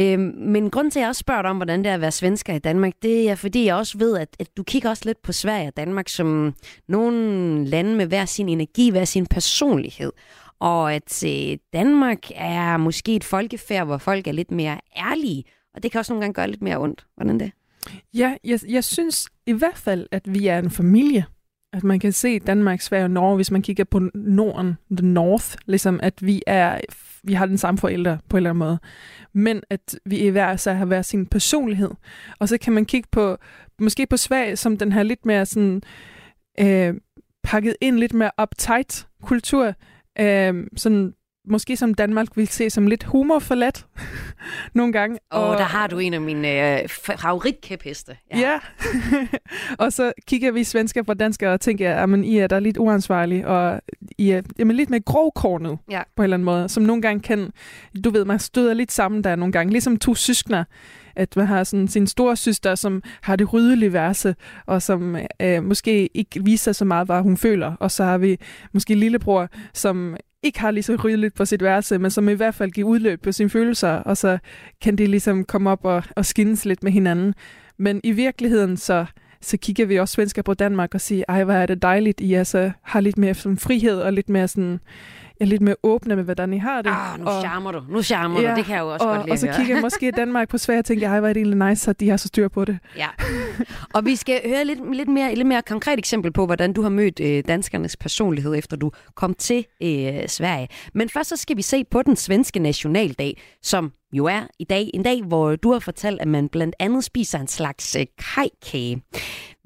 Øhm, 0.00 0.20
men 0.36 0.70
grunden 0.70 0.90
til, 0.90 0.98
at 0.98 1.00
jeg 1.02 1.08
også 1.08 1.18
spørger 1.18 1.42
dig 1.42 1.50
om, 1.50 1.56
hvordan 1.56 1.78
det 1.78 1.90
er 1.90 1.94
at 1.94 2.00
være 2.00 2.10
svensker 2.12 2.54
i 2.54 2.58
Danmark, 2.58 2.92
det 3.02 3.30
er, 3.30 3.34
fordi 3.34 3.64
jeg 3.64 3.74
også 3.76 3.98
ved, 3.98 4.18
at, 4.18 4.28
at 4.38 4.56
du 4.56 4.62
kigger 4.62 4.88
også 4.90 5.02
lidt 5.06 5.22
på 5.22 5.32
Sverige 5.32 5.68
og 5.68 5.76
Danmark 5.76 6.08
som 6.08 6.54
nogle 6.88 7.64
lande 7.64 7.94
med 7.96 8.06
hver 8.06 8.24
sin 8.24 8.48
energi, 8.48 8.90
hver 8.90 9.04
sin 9.04 9.26
personlighed. 9.26 10.12
Og 10.60 10.94
at 10.94 11.24
øh, 11.26 11.56
Danmark 11.72 12.18
er 12.34 12.76
måske 12.76 13.16
et 13.16 13.24
folkefærd, 13.24 13.86
hvor 13.86 13.98
folk 13.98 14.26
er 14.26 14.32
lidt 14.32 14.50
mere 14.50 14.80
ærlige, 14.96 15.44
og 15.74 15.82
det 15.82 15.92
kan 15.92 15.98
også 15.98 16.12
nogle 16.12 16.22
gange 16.22 16.34
gøre 16.34 16.50
lidt 16.50 16.62
mere 16.62 16.78
ondt. 16.78 17.06
Hvordan 17.16 17.40
det? 17.40 17.52
Ja, 18.14 18.36
jeg, 18.44 18.60
jeg 18.68 18.84
synes 18.84 19.28
i 19.46 19.52
hvert 19.52 19.76
fald, 19.78 20.06
at 20.12 20.22
vi 20.34 20.46
er 20.46 20.58
en 20.58 20.70
familie. 20.70 21.24
At 21.78 21.84
man 21.84 22.00
kan 22.00 22.12
se 22.12 22.38
Danmark, 22.38 22.80
Sverige 22.80 23.04
og 23.04 23.10
Norge, 23.10 23.36
hvis 23.36 23.50
man 23.50 23.62
kigger 23.62 23.84
på 23.84 24.00
Norden, 24.14 24.78
the 24.90 25.06
North, 25.06 25.54
ligesom 25.66 26.00
at 26.02 26.14
vi 26.20 26.42
er, 26.46 26.80
vi 27.22 27.32
har 27.32 27.46
den 27.46 27.58
samme 27.58 27.78
forældre 27.78 28.18
på 28.28 28.36
en 28.36 28.38
eller 28.38 28.50
anden 28.50 28.58
måde. 28.58 28.78
Men 29.32 29.62
at 29.70 29.98
vi 30.04 30.18
i 30.18 30.28
hver 30.28 30.56
så 30.56 30.72
har 30.72 30.84
hver 30.84 31.02
sin 31.02 31.26
personlighed. 31.26 31.90
Og 32.38 32.48
så 32.48 32.58
kan 32.58 32.72
man 32.72 32.84
kigge 32.84 33.08
på, 33.12 33.36
måske 33.80 34.06
på 34.06 34.16
Sverige, 34.16 34.56
som 34.56 34.76
den 34.76 34.92
her 34.92 35.02
lidt 35.02 35.26
mere 35.26 35.46
sådan, 35.46 35.82
øh, 36.60 36.94
pakket 37.42 37.76
ind, 37.80 37.96
lidt 37.96 38.14
mere 38.14 38.30
uptight 38.42 39.06
kultur. 39.22 39.74
Øh, 40.20 40.66
sådan, 40.76 41.14
måske 41.50 41.76
som 41.76 41.94
Danmark 41.94 42.26
vil 42.34 42.48
se 42.48 42.70
som 42.70 42.86
lidt 42.86 43.04
humorforladt 43.04 43.86
nogle 44.74 44.92
gange. 44.92 45.18
Og, 45.30 45.48
og 45.48 45.58
der 45.58 45.64
har 45.64 45.86
du 45.86 45.98
en 45.98 46.14
af 46.14 46.20
mine 46.20 46.80
øh, 46.82 46.88
favoritkæpheste. 46.88 48.16
Ja. 48.34 48.38
ja. 48.38 48.58
og 49.84 49.92
så 49.92 50.12
kigger 50.26 50.52
vi 50.52 50.64
svensker 50.64 51.02
på 51.02 51.14
danskere 51.14 51.52
og 51.52 51.60
tænker, 51.60 51.94
at 51.96 52.24
I 52.24 52.38
er 52.38 52.46
der 52.46 52.60
lidt 52.60 52.76
uansvarlige, 52.76 53.48
og 53.48 53.80
I 54.18 54.30
er 54.30 54.42
jamen, 54.58 54.76
lidt 54.76 54.90
mere 54.90 55.00
grovkornet 55.00 55.78
Ja. 55.90 56.02
på 56.16 56.22
en 56.22 56.24
eller 56.24 56.36
anden 56.36 56.44
måde, 56.44 56.68
som 56.68 56.82
nogle 56.82 57.02
gange 57.02 57.20
kan, 57.20 57.52
du 58.04 58.10
ved, 58.10 58.24
man 58.24 58.38
støder 58.38 58.74
lidt 58.74 58.92
sammen 58.92 59.24
der 59.24 59.36
nogle 59.36 59.52
gange, 59.52 59.72
ligesom 59.72 59.96
to 59.96 60.14
søskner, 60.14 60.64
at 61.16 61.36
man 61.36 61.46
har 61.46 61.64
sådan 61.64 61.88
sin 61.88 62.06
store 62.06 62.36
søster, 62.36 62.74
som 62.74 63.02
har 63.22 63.36
det 63.36 63.52
ryddelige 63.52 63.92
verse, 63.92 64.34
og 64.66 64.82
som 64.82 65.16
øh, 65.40 65.64
måske 65.64 66.16
ikke 66.16 66.44
viser 66.44 66.72
så 66.72 66.84
meget, 66.84 67.06
hvad 67.06 67.20
hun 67.20 67.36
føler, 67.36 67.76
og 67.80 67.90
så 67.90 68.04
har 68.04 68.18
vi 68.18 68.36
måske 68.72 68.94
lillebror, 68.94 69.48
som 69.74 70.16
ikke 70.42 70.60
har 70.60 70.70
lige 70.70 70.82
så 70.82 70.96
ryddeligt 71.04 71.34
på 71.34 71.44
sit 71.44 71.62
værelse, 71.62 71.98
men 71.98 72.10
som 72.10 72.28
i 72.28 72.32
hvert 72.32 72.54
fald 72.54 72.70
giver 72.70 72.88
udløb 72.88 73.22
på 73.22 73.32
sine 73.32 73.50
følelser, 73.50 73.90
og 73.90 74.16
så 74.16 74.38
kan 74.80 74.96
de 74.98 75.06
ligesom 75.06 75.44
komme 75.44 75.70
op 75.70 75.84
og, 75.84 76.02
og 76.16 76.26
skinnes 76.26 76.64
lidt 76.64 76.82
med 76.82 76.92
hinanden. 76.92 77.34
Men 77.78 78.00
i 78.04 78.12
virkeligheden, 78.12 78.76
så, 78.76 79.06
så 79.40 79.56
kigger 79.56 79.86
vi 79.86 79.98
også 79.98 80.12
svensker 80.12 80.42
på 80.42 80.54
Danmark 80.54 80.94
og 80.94 81.00
siger, 81.00 81.24
ej, 81.28 81.44
hvor 81.44 81.54
er 81.54 81.66
det 81.66 81.82
dejligt, 81.82 82.20
I 82.20 82.34
altså 82.34 82.70
har 82.82 83.00
lidt 83.00 83.18
mere 83.18 83.34
sådan, 83.34 83.58
frihed 83.58 84.00
og 84.00 84.12
lidt 84.12 84.28
mere 84.28 84.48
sådan, 84.48 84.80
ja, 85.40 85.44
lidt 85.44 85.62
mere 85.62 85.74
åbne 85.82 86.16
med, 86.16 86.24
hvordan 86.24 86.52
I 86.52 86.58
har 86.58 86.82
det. 86.82 86.90
Ah, 86.90 87.20
nu 87.20 87.26
og, 87.26 87.40
charmer 87.42 87.72
du. 87.72 87.82
Nu 87.88 88.02
charmer 88.02 88.40
Ja, 88.40 88.50
du. 88.50 88.56
Det 88.56 88.64
kan 88.64 88.74
jeg 88.74 88.82
jo 88.82 88.92
også 88.92 89.06
og, 89.06 89.14
godt 89.16 89.26
lide 89.26 89.32
og 89.32 89.38
så 89.38 89.52
kigger 89.56 89.74
jeg 89.74 89.82
måske 89.82 90.10
Danmark 90.10 90.48
på 90.48 90.58
Sverige 90.58 90.78
og 90.78 90.84
tænker, 90.84 91.08
ej, 91.08 91.18
hvor 91.20 91.28
er 91.28 91.32
det 91.32 91.40
egentlig 91.40 91.68
nice, 91.68 91.90
at 91.90 92.00
de 92.00 92.10
har 92.10 92.16
så 92.16 92.28
styr 92.28 92.48
på 92.48 92.64
det. 92.64 92.78
Ja. 92.96 93.08
Og 93.94 94.04
vi 94.04 94.16
skal 94.16 94.40
høre 94.46 94.64
lidt, 94.64 94.94
lidt, 94.96 95.08
mere, 95.08 95.34
lidt 95.34 95.46
mere 95.48 95.62
konkret 95.62 95.98
eksempel 95.98 96.32
på, 96.32 96.46
hvordan 96.46 96.72
du 96.72 96.82
har 96.82 96.88
mødt 96.88 97.20
øh, 97.20 97.44
danskernes 97.48 97.96
personlighed, 97.96 98.54
efter 98.54 98.76
du 98.76 98.90
kom 99.14 99.34
til 99.34 99.66
øh, 99.82 100.28
Sverige. 100.28 100.68
Men 100.94 101.08
først 101.08 101.28
så 101.28 101.36
skal 101.36 101.56
vi 101.56 101.62
se 101.62 101.84
på 101.90 102.02
den 102.02 102.16
svenske 102.16 102.58
nationaldag, 102.58 103.40
som 103.62 103.92
jo 104.12 104.24
er 104.26 104.40
i 104.58 104.64
dag 104.64 104.90
en 104.94 105.02
dag, 105.02 105.22
hvor 105.22 105.56
du 105.56 105.72
har 105.72 105.78
fortalt, 105.78 106.20
at 106.20 106.28
man 106.28 106.48
blandt 106.48 106.76
andet 106.78 107.04
spiser 107.04 107.38
en 107.38 107.48
slags 107.48 107.96
øh, 107.96 108.06
kajkage. 108.34 109.02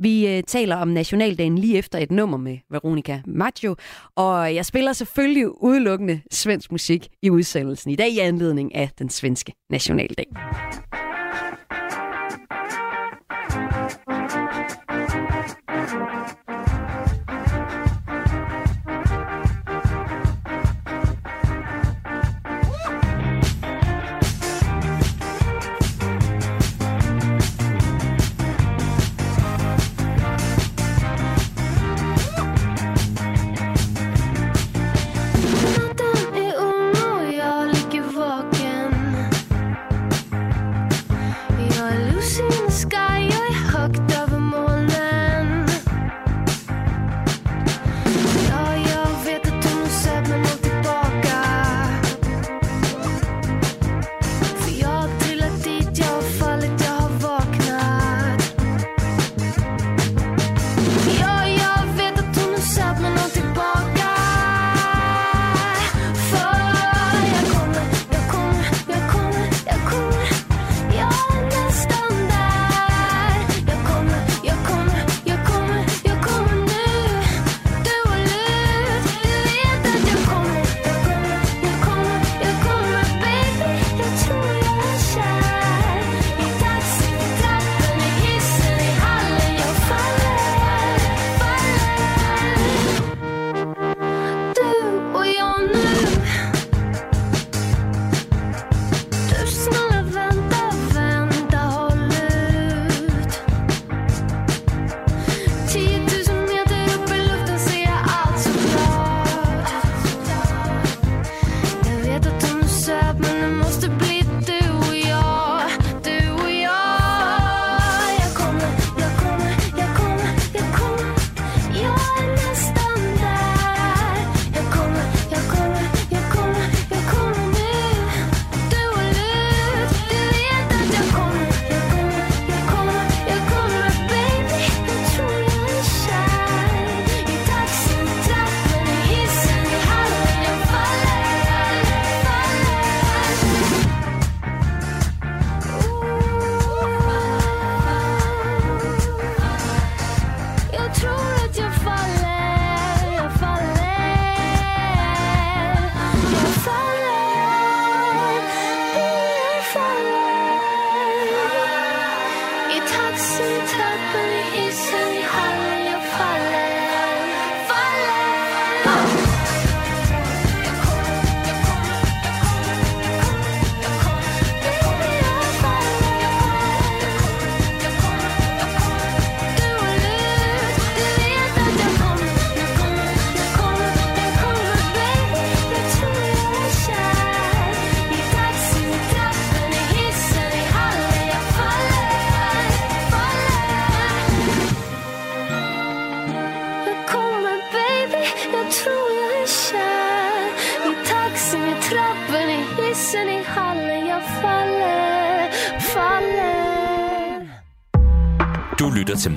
Vi 0.03 0.37
øh, 0.37 0.43
taler 0.43 0.77
om 0.77 0.89
nationaldagen 0.89 1.59
lige 1.59 1.79
efter 1.79 1.99
et 1.99 2.11
nummer 2.11 2.39
med 2.39 2.59
Veronica 2.71 3.21
Maggio, 3.27 3.77
og 4.17 4.55
jeg 4.55 4.67
spiller 4.67 4.93
selvfølgelig 4.93 5.63
udelukkende 5.63 6.21
svensk 6.31 6.73
musik 6.73 7.09
i 7.23 7.31
udsendelsen 7.31 7.91
i 7.91 7.97
dag 7.97 8.09
i 8.09 8.19
anledning 8.19 8.75
af 8.75 8.91
den 8.99 9.11
svenske 9.11 9.53
nationaldag. 9.71 10.27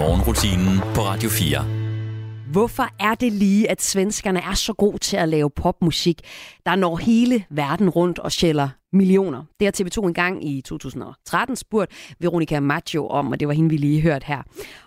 Morgenrutinen 0.06 0.80
på 0.96 1.02
Radio 1.02 1.30
4. 1.30 1.66
Hvorfor 2.52 2.88
er 3.00 3.16
det 3.16 3.32
lige, 3.34 3.72
at 3.72 3.82
svenskerne 3.82 4.40
er 4.40 4.54
så 4.54 4.74
gode 4.74 4.98
til 4.98 5.18
at 5.18 5.30
lave 5.30 5.50
popmusik, 5.50 6.22
der 6.66 6.76
når 6.76 6.98
hele 6.98 7.46
verden 7.50 7.90
rundt 7.90 8.20
og 8.20 8.32
sjæller 8.32 8.70
millioner? 8.96 9.44
Det 9.60 9.66
har 9.66 9.86
TV2 9.86 10.08
engang 10.08 10.48
i 10.48 10.62
2013 10.62 11.56
spurgt 11.56 11.92
Veronica 12.20 12.60
Maggio 12.60 13.08
om, 13.08 13.32
og 13.32 13.40
det 13.40 13.48
var 13.48 13.54
hende, 13.54 13.70
vi 13.70 13.78
lige 13.78 14.02
hørte 14.02 14.26
her. 14.26 14.42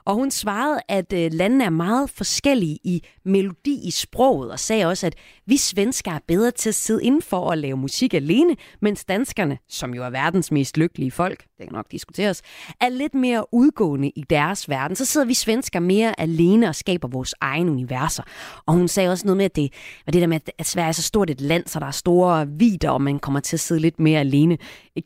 Og 0.05 0.15
hun 0.15 0.31
svarede, 0.31 0.81
at 0.89 1.13
øh, 1.13 1.31
landene 1.33 1.65
er 1.65 1.71
meget 1.71 2.11
forskellige 2.11 2.79
i 2.85 3.05
melodi 3.25 3.81
i 3.85 3.91
sproget, 3.91 4.51
og 4.51 4.59
sagde 4.59 4.87
også, 4.87 5.07
at 5.07 5.15
vi 5.47 5.57
svensker 5.57 6.13
er 6.13 6.19
bedre 6.29 6.51
til 6.51 6.69
at 6.69 6.75
sidde 6.75 7.05
inden 7.05 7.23
for 7.23 7.51
at 7.51 7.59
lave 7.59 7.77
musik 7.77 8.15
alene, 8.15 8.57
mens 8.81 9.05
danskerne, 9.05 9.59
som 9.69 9.95
jo 9.95 10.05
er 10.05 10.11
verdens 10.11 10.51
mest 10.53 10.77
lykkelige 10.77 11.11
folk, 11.11 11.45
det 11.59 11.67
kan 11.67 11.73
nok 11.73 11.91
diskuteres, 11.93 12.43
er 12.81 12.89
lidt 12.89 13.15
mere 13.15 13.55
udgående 13.55 14.09
i 14.09 14.25
deres 14.31 14.69
verden. 14.69 14.97
Så 14.97 15.05
sidder 15.05 15.27
vi 15.27 15.35
svensker 15.35 15.81
mere 15.81 16.21
alene 16.21 16.69
og 16.69 16.75
skaber 16.75 17.09
vores 17.09 17.35
egne 17.41 17.71
universer. 17.71 18.23
Og 18.67 18.75
hun 18.75 18.89
sagde 18.89 19.11
også 19.11 19.27
noget 19.27 19.37
med, 19.37 19.45
at 19.45 19.57
det, 19.57 19.73
at 20.07 20.13
det 20.13 20.21
der 20.21 20.27
med, 20.27 20.41
at 20.59 20.67
Sverige 20.67 20.89
er 20.89 20.93
så 20.93 21.03
stort 21.03 21.31
et 21.31 21.41
land, 21.41 21.67
så 21.67 21.81
der 21.81 21.87
er 21.87 21.91
store 21.91 22.49
vider, 22.49 22.91
og 22.91 23.03
man 23.03 23.19
kommer 23.19 23.41
til 23.41 23.57
at 23.57 23.61
sidde 23.61 23.81
lidt 23.81 23.98
mere 24.01 24.21
alene. 24.21 24.59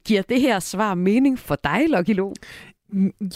Giver 0.04 0.22
det 0.22 0.40
her 0.40 0.58
svar 0.60 0.94
mening 0.94 1.38
for 1.38 1.58
dig, 1.64 1.84
Lucky 1.88 2.10
Lo? 2.14 2.32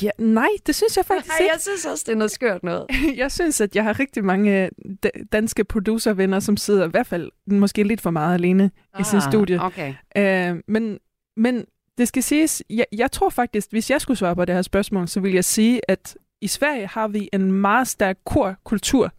Ja, 0.03 0.11
nej, 0.19 0.49
det 0.67 0.75
synes 0.75 0.97
jeg 0.97 1.05
faktisk 1.05 1.29
Nej, 1.29 1.39
ikke. 1.41 1.53
jeg 1.53 1.61
synes 1.61 1.87
også, 1.87 2.05
det 2.07 2.13
er 2.13 2.17
noget 2.17 2.31
skørt 2.31 2.63
noget. 2.63 2.87
Jeg 3.17 3.33
synes, 3.33 3.61
at 3.61 3.77
jeg 3.77 3.85
har 3.85 4.01
rigtig 4.01 4.25
mange 4.25 4.65
øh, 4.65 4.71
da- 5.03 5.11
danske 5.33 5.65
producervenner, 5.65 6.41
som 6.41 6.57
sidder 6.57 6.87
i 6.87 6.91
hvert 6.91 7.07
fald 7.07 7.31
måske 7.47 7.83
lidt 7.83 8.01
for 8.01 8.11
meget 8.11 8.35
alene 8.35 8.71
i 9.01 9.03
sin 9.05 9.21
studie. 9.21 9.63
Okay. 9.63 9.95
Øh, 10.17 10.57
men, 10.69 10.99
men 11.37 11.65
det 11.99 12.09
skal 12.09 12.23
siges, 12.23 12.63
jeg, 12.71 12.87
jeg 12.93 13.13
tror 13.13 13.29
faktisk, 13.31 13.71
hvis 13.71 13.91
jeg 13.91 14.01
skulle 14.01 14.17
svare 14.19 14.35
på 14.37 14.45
det 14.45 14.55
her 14.55 14.63
spørgsmål, 14.63 15.09
så 15.09 15.21
vil 15.21 15.33
jeg 15.33 15.45
sige, 15.45 15.81
at 15.91 16.17
i 16.41 16.47
Sverige 16.47 16.87
har 16.87 17.09
vi 17.09 17.29
en 17.33 17.53
meget 17.53 17.89
stærk 17.89 18.17
korkultur. 18.27 19.13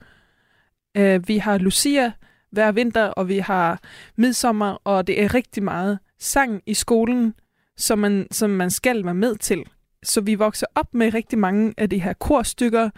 Øh, 0.98 1.28
vi 1.28 1.38
har 1.38 1.58
Lucia 1.58 2.12
hver 2.52 2.72
vinter, 2.72 3.06
og 3.06 3.28
vi 3.28 3.38
har 3.38 3.80
midsommer, 4.16 4.78
og 4.84 5.08
det 5.08 5.24
er 5.24 5.34
rigtig 5.34 5.64
meget 5.64 6.00
sang 6.20 6.62
i 6.66 6.74
skolen, 6.74 7.34
som 7.78 8.00
man, 8.00 8.28
som 8.32 8.50
man 8.50 8.70
skal 8.70 9.06
være 9.06 9.14
med 9.14 9.36
til. 9.36 9.64
Så 10.04 10.22
vi 10.22 10.36
vokser 10.36 10.66
op 10.76 10.94
med 10.94 11.14
rigtig 11.14 11.40
mange 11.40 11.74
af 11.78 11.90
de 11.90 12.02
her 12.02 12.14
korstykker, 12.14 12.90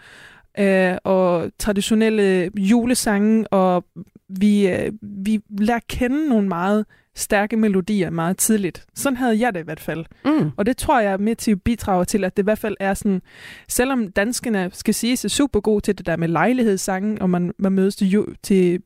øh, 0.58 0.96
og 1.04 1.50
traditionelle 1.58 2.50
julesange, 2.56 3.48
og 3.48 3.84
vi, 4.28 4.68
øh, 4.68 4.92
vi 5.02 5.40
lærer 5.58 5.80
kende 5.88 6.28
nogle 6.28 6.48
meget 6.48 6.86
stærke 7.14 7.56
melodier 7.56 8.10
meget 8.10 8.36
tidligt. 8.36 8.86
Sådan 8.94 9.16
havde 9.16 9.40
jeg 9.40 9.54
det 9.54 9.60
i 9.60 9.64
hvert 9.64 9.80
fald. 9.80 10.04
Mm. 10.24 10.50
Og 10.56 10.66
det 10.66 10.76
tror 10.76 11.00
jeg 11.00 11.12
er 11.12 11.16
med 11.18 11.36
til 11.36 11.50
at 11.50 11.62
bidrage 11.62 12.04
til, 12.04 12.24
at 12.24 12.36
det 12.36 12.42
i 12.42 12.44
hvert 12.44 12.58
fald 12.58 12.76
er 12.80 12.94
sådan, 12.94 13.22
selvom 13.68 14.08
danskerne 14.08 14.70
skal 14.72 14.94
sige 14.94 15.12
er 15.12 15.28
super 15.28 15.60
gode 15.60 15.80
til 15.80 15.98
det 15.98 16.06
der 16.06 16.16
med 16.16 16.28
lejlighedssange, 16.28 17.22
og 17.22 17.30
man, 17.30 17.52
man 17.58 17.72
mødes 17.72 17.96
til, 17.96 18.08
ju, 18.08 18.26
til 18.42 18.82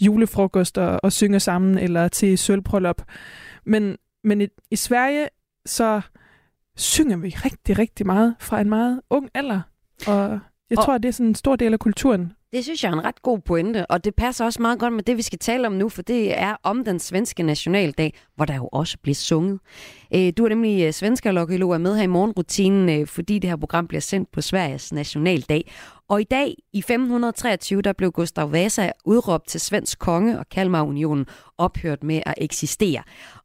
julefrokost 0.00 0.78
og, 0.78 1.00
og 1.02 1.12
synger 1.12 1.38
sammen, 1.38 1.78
eller 1.78 2.08
til 2.08 2.38
sølvbrøllup. 2.38 3.02
Men, 3.70 3.96
men 4.24 4.40
i, 4.40 4.46
i 4.70 4.76
Sverige, 4.76 5.28
så 5.66 6.00
synger 6.76 7.16
vi 7.16 7.28
rigtig, 7.44 7.78
rigtig 7.78 8.06
meget 8.06 8.34
fra 8.40 8.60
en 8.60 8.68
meget 8.68 9.00
ung 9.10 9.28
alder. 9.34 9.60
Og 10.06 10.38
jeg 10.70 10.78
Og- 10.78 10.84
tror, 10.84 10.98
det 10.98 11.08
er 11.08 11.12
sådan 11.12 11.26
en 11.26 11.34
stor 11.34 11.56
del 11.56 11.72
af 11.72 11.78
kulturen. 11.78 12.32
Det 12.52 12.64
synes 12.64 12.84
jeg 12.84 12.90
er 12.90 12.92
en 12.92 13.04
ret 13.04 13.22
god 13.22 13.38
pointe, 13.38 13.86
og 13.86 14.04
det 14.04 14.14
passer 14.14 14.44
også 14.44 14.62
meget 14.62 14.78
godt 14.78 14.92
med 14.92 15.02
det, 15.02 15.16
vi 15.16 15.22
skal 15.22 15.38
tale 15.38 15.66
om 15.66 15.72
nu, 15.72 15.88
for 15.88 16.02
det 16.02 16.38
er 16.40 16.56
om 16.62 16.84
den 16.84 16.98
svenske 16.98 17.42
nationaldag, 17.42 18.14
hvor 18.36 18.44
der 18.44 18.54
jo 18.54 18.68
også 18.72 18.98
bliver 19.02 19.14
sunget. 19.14 19.60
Øh, 20.14 20.32
Du 20.36 20.44
er 20.44 20.48
nemlig 20.48 20.84
øh, 20.86 20.92
svensker, 20.92 21.32
Lokke 21.32 21.56
Lo, 21.56 21.70
er 21.70 21.78
med 21.78 21.96
her 21.96 22.02
i 22.02 22.06
morgenrutinen, 22.06 23.00
øh, 23.00 23.06
fordi 23.06 23.38
det 23.38 23.50
her 23.50 23.56
program 23.56 23.86
bliver 23.86 24.00
sendt 24.00 24.32
på 24.32 24.40
Sveriges 24.40 24.92
nationaldag. 24.92 25.72
Og 26.08 26.20
i 26.20 26.24
dag, 26.24 26.54
i 26.72 26.78
1523, 26.78 27.82
der 27.82 27.92
blev 27.92 28.12
Gustav 28.12 28.52
Vasa 28.52 28.90
udråbt 29.04 29.48
til 29.48 29.60
svensk 29.60 29.98
konge, 29.98 30.38
og 30.38 30.48
Kalmarunionen 30.48 31.26
ophørt 31.58 32.02
med 32.04 32.22
at 32.26 32.34
eksistere. 32.36 33.02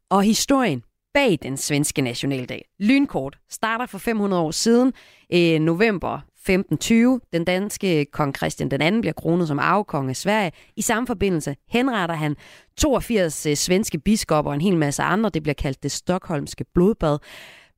Og 0.10 0.24
historien 0.24 0.84
bag 1.14 1.40
den 1.44 1.58
svenske 1.58 2.02
nationaldag, 2.02 2.66
lynkort, 2.80 3.38
starter 3.50 3.86
for 3.86 3.98
500 3.98 4.42
år 4.44 4.52
siden, 4.52 4.94
øh, 5.34 5.60
november 5.60 6.20
1520. 6.36 7.20
Den 7.34 7.46
danske 7.46 8.06
kong 8.06 8.36
Christian 8.38 8.72
den 8.72 8.82
anden 8.82 9.02
bliver 9.02 9.14
kronet 9.14 9.48
som 9.48 9.60
arvekonge 9.60 10.10
af 10.10 10.16
Sverige. 10.16 10.52
I 10.76 10.82
samme 10.82 11.08
forbindelse 11.08 11.56
henretter 11.70 12.16
han 12.16 12.36
82 12.78 13.46
øh, 13.46 13.56
svenske 13.56 14.00
biskopper 14.00 14.52
og 14.52 14.56
en 14.56 14.62
hel 14.62 14.78
masse 14.78 15.04
andre. 15.04 15.30
Det 15.30 15.44
bliver 15.44 15.54
kaldt 15.54 15.84
det 15.84 15.92
stokholmske 15.92 16.66
blodbad. 16.74 17.18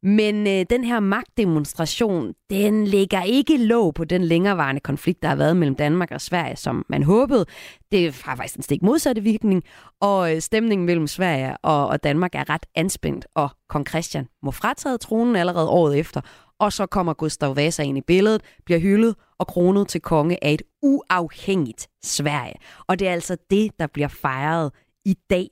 Men 0.03 0.47
øh, 0.47 0.65
den 0.69 0.83
her 0.83 0.99
magtdemonstration, 0.99 2.33
den 2.49 2.87
ligger 2.87 3.23
ikke 3.23 3.57
låg 3.57 3.93
på 3.93 4.03
den 4.03 4.23
længerevarende 4.23 4.81
konflikt, 4.81 5.21
der 5.21 5.27
har 5.27 5.35
været 5.35 5.57
mellem 5.57 5.75
Danmark 5.75 6.11
og 6.11 6.21
Sverige, 6.21 6.55
som 6.55 6.85
man 6.89 7.03
håbede. 7.03 7.45
Det 7.91 8.21
har 8.25 8.35
faktisk 8.35 8.55
en 8.55 8.63
stik 8.63 8.81
modsatte 8.81 9.21
virkning, 9.21 9.63
og 10.01 10.35
øh, 10.35 10.41
stemningen 10.41 10.85
mellem 10.85 11.07
Sverige 11.07 11.57
og, 11.57 11.87
og 11.87 12.03
Danmark 12.03 12.35
er 12.35 12.49
ret 12.49 12.65
anspændt, 12.75 13.27
og 13.35 13.49
kong 13.69 13.87
Christian 13.87 14.27
må 14.43 14.51
frataget 14.51 14.99
tronen 14.99 15.35
allerede 15.35 15.69
året 15.69 15.99
efter, 15.99 16.21
og 16.59 16.73
så 16.73 16.85
kommer 16.85 17.13
Gustav 17.13 17.55
Vasa 17.55 17.83
ind 17.83 17.97
i 17.97 18.01
billedet, 18.01 18.41
bliver 18.65 18.79
hyldet 18.79 19.15
og 19.39 19.47
kronet 19.47 19.87
til 19.87 20.01
konge 20.01 20.43
af 20.43 20.53
et 20.53 20.61
uafhængigt 20.83 21.87
Sverige. 22.03 22.55
Og 22.87 22.99
det 22.99 23.07
er 23.07 23.11
altså 23.11 23.37
det, 23.49 23.71
der 23.79 23.87
bliver 23.87 24.07
fejret 24.07 24.71
i 25.07 25.17
dag. 25.29 25.47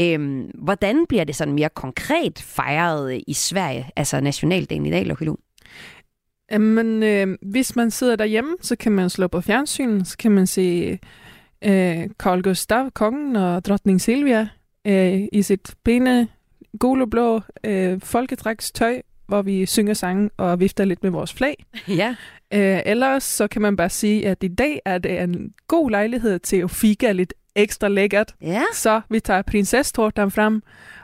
Øhm, 0.00 0.50
hvordan 0.54 1.06
bliver 1.08 1.24
det 1.24 1.36
sådan 1.36 1.54
mere 1.54 1.68
konkret 1.68 2.38
fejret 2.38 3.22
i 3.26 3.32
Sverige, 3.32 3.90
altså 3.96 4.20
nationaldagen 4.20 4.86
i 4.86 4.90
dag, 4.90 5.06
Lokilo? 5.06 5.36
Men 6.50 7.02
øh, 7.02 7.38
hvis 7.42 7.76
man 7.76 7.90
sidder 7.90 8.16
derhjemme, 8.16 8.56
så 8.60 8.76
kan 8.76 8.92
man 8.92 9.10
slå 9.10 9.26
på 9.26 9.40
fjernsynet, 9.40 10.06
så 10.06 10.16
kan 10.16 10.32
man 10.32 10.46
se 10.46 10.98
øh, 11.64 12.08
Carl 12.18 12.42
Gustav, 12.42 12.90
kongen 12.90 13.36
og 13.36 13.64
dronning 13.64 14.00
Silvia 14.00 14.48
øh, 14.86 15.20
i 15.32 15.42
sit 15.42 15.74
pæne 15.84 16.28
gule-blå 16.78 17.40
øh, 17.64 18.00
folketrækstøj, 18.00 19.02
hvor 19.26 19.42
vi 19.42 19.66
synger 19.66 19.94
sange 19.94 20.30
og 20.36 20.60
vifter 20.60 20.84
lidt 20.84 21.02
med 21.02 21.10
vores 21.10 21.32
flag. 21.32 21.64
Ja. 21.88 22.14
Øh, 22.54 22.82
ellers 22.86 23.24
så 23.24 23.48
kan 23.48 23.62
man 23.62 23.76
bare 23.76 23.90
sige, 23.90 24.28
at 24.28 24.42
i 24.42 24.48
dag 24.48 24.80
er 24.84 24.98
det 24.98 25.20
en 25.20 25.52
god 25.68 25.90
lejlighed 25.90 26.38
til 26.38 26.56
at 26.56 26.70
fika 26.70 27.12
lidt 27.12 27.34
ekstra 27.56 27.88
lækkert. 27.88 28.34
Ja. 28.40 28.62
Så 28.72 29.00
vi 29.10 29.20
tager 29.20 29.42
prinsesstårten 29.42 30.30
frem, 30.30 30.62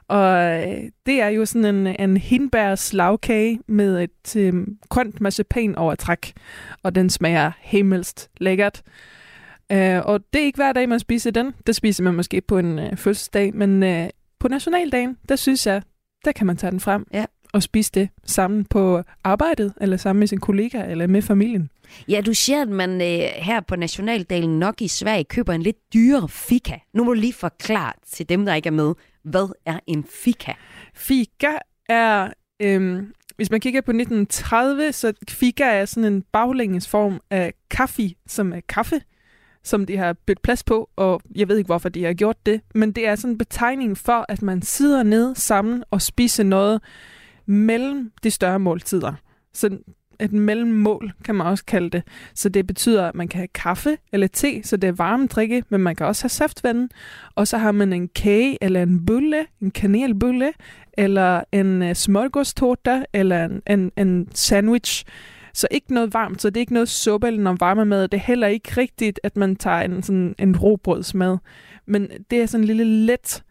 og 0.08 0.38
øh, 0.38 0.90
det 1.06 1.20
er 1.20 1.28
jo 1.28 1.44
sådan 1.44 1.76
en, 1.76 1.86
en 1.86 2.16
hindbærs 2.16 2.92
lavkage 2.92 3.60
med 3.66 4.02
et 4.02 4.36
øh, 4.36 4.66
grønt 4.88 5.20
marcipan 5.20 5.76
overtræk, 5.76 6.32
og 6.82 6.94
den 6.94 7.10
smager 7.10 7.52
himmelst 7.60 8.30
lækkert. 8.36 8.82
Øh, 9.72 10.00
og 10.04 10.20
det 10.32 10.40
er 10.40 10.44
ikke 10.44 10.56
hver 10.56 10.72
dag, 10.72 10.88
man 10.88 11.00
spiser 11.00 11.30
den. 11.30 11.54
Det 11.66 11.76
spiser 11.76 12.04
man 12.04 12.14
måske 12.14 12.40
på 12.40 12.58
en 12.58 12.78
øh, 12.78 12.96
fødselsdag, 12.96 13.54
men 13.54 13.82
øh, 13.82 14.08
på 14.40 14.48
nationaldagen, 14.48 15.16
der 15.28 15.36
synes 15.36 15.66
jeg, 15.66 15.82
der 16.24 16.32
kan 16.32 16.46
man 16.46 16.56
tage 16.56 16.70
den 16.70 16.80
frem 16.80 17.06
Ja. 17.12 17.24
Og 17.52 17.62
spise 17.62 17.90
det 17.94 18.08
sammen 18.24 18.64
på 18.64 19.02
arbejdet, 19.24 19.74
eller 19.80 19.96
sammen 19.96 20.18
med 20.18 20.26
sin 20.26 20.40
kollega, 20.40 20.90
eller 20.90 21.06
med 21.06 21.22
familien. 21.22 21.70
Ja, 22.08 22.20
du 22.26 22.34
siger, 22.34 22.62
at 22.62 22.68
man 22.68 22.90
øh, 22.90 23.28
her 23.34 23.60
på 23.60 23.76
nationaldagen 23.76 24.58
nok 24.58 24.82
i 24.82 24.88
Sverige 24.88 25.24
køber 25.24 25.52
en 25.52 25.62
lidt 25.62 25.92
dyrere 25.94 26.28
fika. 26.28 26.74
Nu 26.92 27.04
må 27.04 27.14
du 27.14 27.20
lige 27.20 27.32
forklare 27.32 27.92
til 28.06 28.28
dem, 28.28 28.44
der 28.44 28.54
ikke 28.54 28.66
er 28.66 28.70
med, 28.70 28.94
hvad 29.22 29.54
er 29.66 29.78
en 29.86 30.04
fika? 30.10 30.52
Fika 30.94 31.52
er, 31.88 32.32
øhm, 32.62 33.12
hvis 33.36 33.50
man 33.50 33.60
kigger 33.60 33.80
på 33.80 33.90
1930, 33.90 34.92
så 34.92 35.12
fika 35.28 35.64
er 35.64 35.84
sådan 35.84 36.12
en 36.12 36.22
baglænges 36.32 36.88
form 36.88 37.20
af 37.30 37.54
kaffe, 37.70 38.14
som 38.26 38.52
er 38.52 38.60
kaffe, 38.68 39.00
som 39.64 39.86
de 39.86 39.96
har 39.96 40.12
byttet 40.12 40.42
plads 40.42 40.64
på, 40.64 40.90
og 40.96 41.22
jeg 41.34 41.48
ved 41.48 41.56
ikke, 41.58 41.68
hvorfor 41.68 41.88
de 41.88 42.04
har 42.04 42.12
gjort 42.12 42.46
det, 42.46 42.60
men 42.74 42.92
det 42.92 43.06
er 43.06 43.14
sådan 43.14 43.30
en 43.30 43.38
betegning 43.38 43.98
for, 43.98 44.26
at 44.28 44.42
man 44.42 44.62
sidder 44.62 45.02
ned 45.02 45.34
sammen 45.34 45.84
og 45.90 46.02
spiser 46.02 46.44
noget 46.44 46.80
mellem 47.50 48.12
de 48.22 48.30
større 48.30 48.58
måltider. 48.58 49.12
Så 49.52 49.78
et 50.20 50.32
mellemmål, 50.32 51.12
kan 51.24 51.34
man 51.34 51.46
også 51.46 51.64
kalde 51.64 51.90
det. 51.90 52.02
Så 52.34 52.48
det 52.48 52.66
betyder, 52.66 53.08
at 53.08 53.14
man 53.14 53.28
kan 53.28 53.38
have 53.38 53.48
kaffe 53.54 53.96
eller 54.12 54.26
te, 54.26 54.62
så 54.62 54.76
det 54.76 54.88
er 54.88 54.92
varme 54.92 55.26
drikke, 55.26 55.64
men 55.68 55.80
man 55.80 55.96
kan 55.96 56.06
også 56.06 56.22
have 56.22 56.28
saftvand. 56.28 56.88
Og 57.34 57.48
så 57.48 57.58
har 57.58 57.72
man 57.72 57.92
en 57.92 58.08
kage 58.08 58.58
eller 58.60 58.82
en 58.82 59.06
bulle, 59.06 59.46
en 59.62 59.70
kanelbulle, 59.70 60.52
eller 60.92 61.42
en 61.52 61.82
øh, 61.82 61.94
smørgåstorte, 61.94 63.04
eller 63.12 63.44
en, 63.44 63.62
en, 63.66 63.92
en 63.96 64.28
sandwich. 64.34 65.04
Så 65.54 65.68
ikke 65.70 65.94
noget 65.94 66.14
varmt, 66.14 66.42
så 66.42 66.50
det 66.50 66.56
er 66.56 66.60
ikke 66.60 66.72
noget 66.72 66.88
suppe 66.88 67.26
eller 67.26 67.42
noget 67.42 67.60
varme 67.60 67.84
mad. 67.84 68.08
Det 68.08 68.18
er 68.18 68.24
heller 68.24 68.46
ikke 68.46 68.72
rigtigt, 68.76 69.20
at 69.22 69.36
man 69.36 69.56
tager 69.56 69.80
en, 69.80 70.02
sådan, 70.02 70.34
en 70.38 70.56
robrødsmad. 70.56 71.38
Men 71.86 72.08
det 72.30 72.42
er 72.42 72.46
sådan 72.46 72.62
en 72.62 72.66
lille 72.66 73.06
let, 73.06 73.42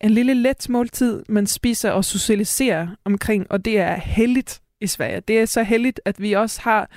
en 0.00 0.10
lille 0.10 0.34
let 0.34 0.68
måltid, 0.68 1.22
man 1.28 1.46
spiser 1.46 1.90
og 1.90 2.04
socialiserer 2.04 2.88
omkring, 3.04 3.46
og 3.50 3.64
det 3.64 3.78
er 3.78 3.94
heldigt 3.94 4.62
i 4.80 4.86
Sverige. 4.86 5.20
Det 5.20 5.40
er 5.40 5.46
så 5.46 5.62
heldigt, 5.62 6.00
at 6.04 6.22
vi 6.22 6.32
også 6.32 6.60
har, 6.60 6.90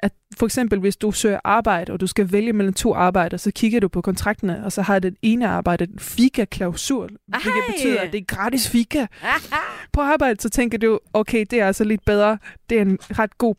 at 0.00 0.12
for 0.36 0.46
eksempel 0.46 0.78
hvis 0.78 0.96
du 0.96 1.12
søger 1.12 1.40
arbejde, 1.44 1.92
og 1.92 2.00
du 2.00 2.06
skal 2.06 2.32
vælge 2.32 2.52
mellem 2.52 2.74
to 2.74 2.94
arbejder, 2.94 3.36
så 3.36 3.50
kigger 3.50 3.80
du 3.80 3.88
på 3.88 4.00
kontrakterne, 4.00 4.64
og 4.64 4.72
så 4.72 4.82
har 4.82 4.98
det 4.98 5.16
ene 5.22 5.48
arbejde 5.48 5.84
en 5.84 5.98
fika-klausul, 5.98 7.08
hvilket 7.26 7.62
betyder, 7.74 8.00
at 8.00 8.12
det 8.12 8.20
er 8.20 8.24
gratis 8.24 8.68
fika. 8.68 9.06
på 9.92 10.00
arbejde, 10.00 10.40
så 10.40 10.48
tænker 10.48 10.78
du, 10.78 11.00
okay, 11.12 11.46
det 11.50 11.60
er 11.60 11.66
altså 11.66 11.84
lidt 11.84 12.04
bedre. 12.04 12.38
Det 12.70 12.78
er 12.78 12.82
en 12.82 12.98
ret 13.10 13.38
god 13.38 13.54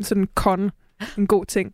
sådan 0.00 0.28
kon, 0.34 0.70
en 1.18 1.26
god 1.26 1.44
ting. 1.44 1.72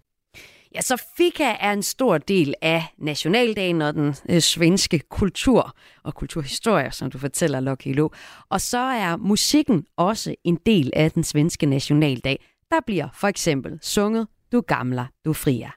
Ja, 0.74 0.80
så 0.80 1.02
fika 1.16 1.56
er 1.60 1.72
en 1.72 1.82
stor 1.82 2.18
del 2.18 2.54
af 2.62 2.84
nationaldagen 2.98 3.82
og 3.82 3.94
den 3.94 4.14
øh, 4.28 4.40
svenske 4.40 4.98
kultur 4.98 5.76
og 6.04 6.14
kulturhistorie, 6.14 6.92
som 6.92 7.10
du 7.10 7.18
fortæller, 7.18 7.60
Lucky 7.60 7.94
Lo. 7.94 8.08
Og 8.50 8.60
så 8.60 8.78
er 8.78 9.16
musikken 9.16 9.84
også 9.96 10.34
en 10.44 10.58
del 10.66 10.90
af 10.96 11.10
den 11.10 11.24
svenske 11.24 11.66
nationaldag. 11.66 12.44
Der 12.70 12.80
bliver 12.86 13.08
for 13.14 13.28
eksempel 13.28 13.78
sunget 13.82 14.26
Du 14.52 14.60
gamla, 14.60 15.06
du 15.24 15.32
fria. 15.32 15.70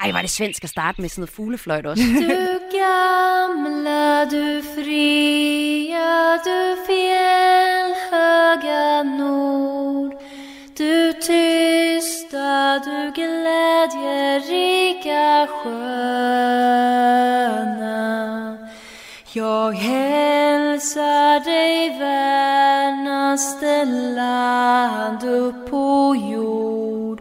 Ej, 0.00 0.12
var 0.12 0.20
det 0.20 0.30
svensk 0.30 0.64
at 0.64 0.70
starte 0.70 1.00
med 1.00 1.08
sådan 1.08 1.20
noget 1.20 1.30
fuglefløjt 1.30 1.86
også. 1.86 2.02
Du 2.02 2.58
gamla, 2.78 4.24
du 4.24 4.62
fria, 4.74 6.36
du 6.36 6.76
fjällhöga 6.86 7.73
sköna 15.64 16.84
Jag 19.32 19.72
hälsar 19.72 21.40
dig 21.44 21.98
värnaste 21.98 23.84
land 23.84 25.24
upp 25.24 25.70
på 25.70 26.16
jord. 26.32 27.20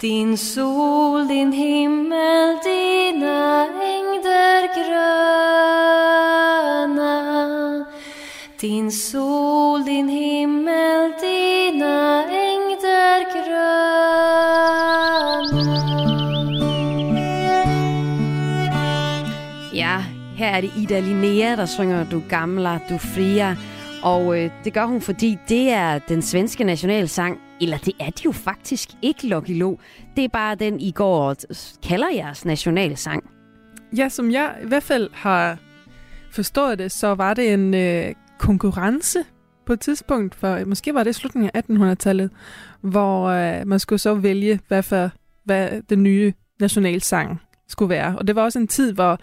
Din 0.00 0.38
sol, 0.38 1.28
din 1.28 1.52
himmel, 1.52 2.58
dina 2.64 3.64
ängder 3.64 4.74
gröna 4.74 5.54
Din 8.60 8.92
sol, 8.92 9.33
er 20.54 20.60
det 20.60 20.72
Ida 20.76 21.00
Linnea, 21.00 21.56
der 21.56 21.66
synger 21.66 22.10
Du 22.10 22.22
gamla, 22.28 22.78
du 22.90 22.98
fria. 22.98 23.56
Og 24.02 24.40
øh, 24.40 24.50
det 24.64 24.72
gør 24.72 24.84
hun, 24.84 25.00
fordi 25.00 25.38
det 25.48 25.70
er 25.70 25.98
den 25.98 26.22
svenske 26.22 26.64
nationalsang. 26.64 27.38
Eller 27.60 27.78
det 27.78 27.94
er 28.00 28.10
det 28.10 28.24
jo 28.24 28.32
faktisk 28.32 28.88
ikke, 29.02 29.26
Lucky 29.26 29.58
Lo. 29.58 29.76
Det 30.16 30.24
er 30.24 30.28
bare 30.28 30.54
den, 30.54 30.80
I 30.80 30.90
går 30.90 31.28
og 31.28 31.36
kalder 31.82 32.06
jeres 32.14 32.44
nationalsang. 32.44 33.24
Ja, 33.96 34.08
som 34.08 34.30
jeg 34.30 34.54
i 34.64 34.66
hvert 34.66 34.82
fald 34.82 35.10
har 35.12 35.58
forstået 36.30 36.78
det, 36.78 36.92
så 36.92 37.14
var 37.14 37.34
det 37.34 37.52
en 37.52 37.74
øh, 37.74 38.14
konkurrence 38.38 39.18
på 39.66 39.72
et 39.72 39.80
tidspunkt, 39.80 40.34
for 40.34 40.54
øh, 40.54 40.68
måske 40.68 40.94
var 40.94 41.04
det 41.04 41.14
slutningen 41.14 41.50
af 41.54 41.62
1800-tallet, 41.62 42.30
hvor 42.80 43.26
øh, 43.26 43.66
man 43.66 43.78
skulle 43.78 43.98
så 43.98 44.14
vælge, 44.14 44.60
hvad, 44.68 44.82
for, 44.82 45.10
hvad 45.44 45.82
den 45.90 46.02
nye 46.02 46.32
nationalsang 46.60 47.40
skulle 47.68 47.88
være. 47.88 48.18
Og 48.18 48.26
det 48.26 48.36
var 48.36 48.42
også 48.42 48.58
en 48.58 48.68
tid, 48.68 48.92
hvor 48.92 49.18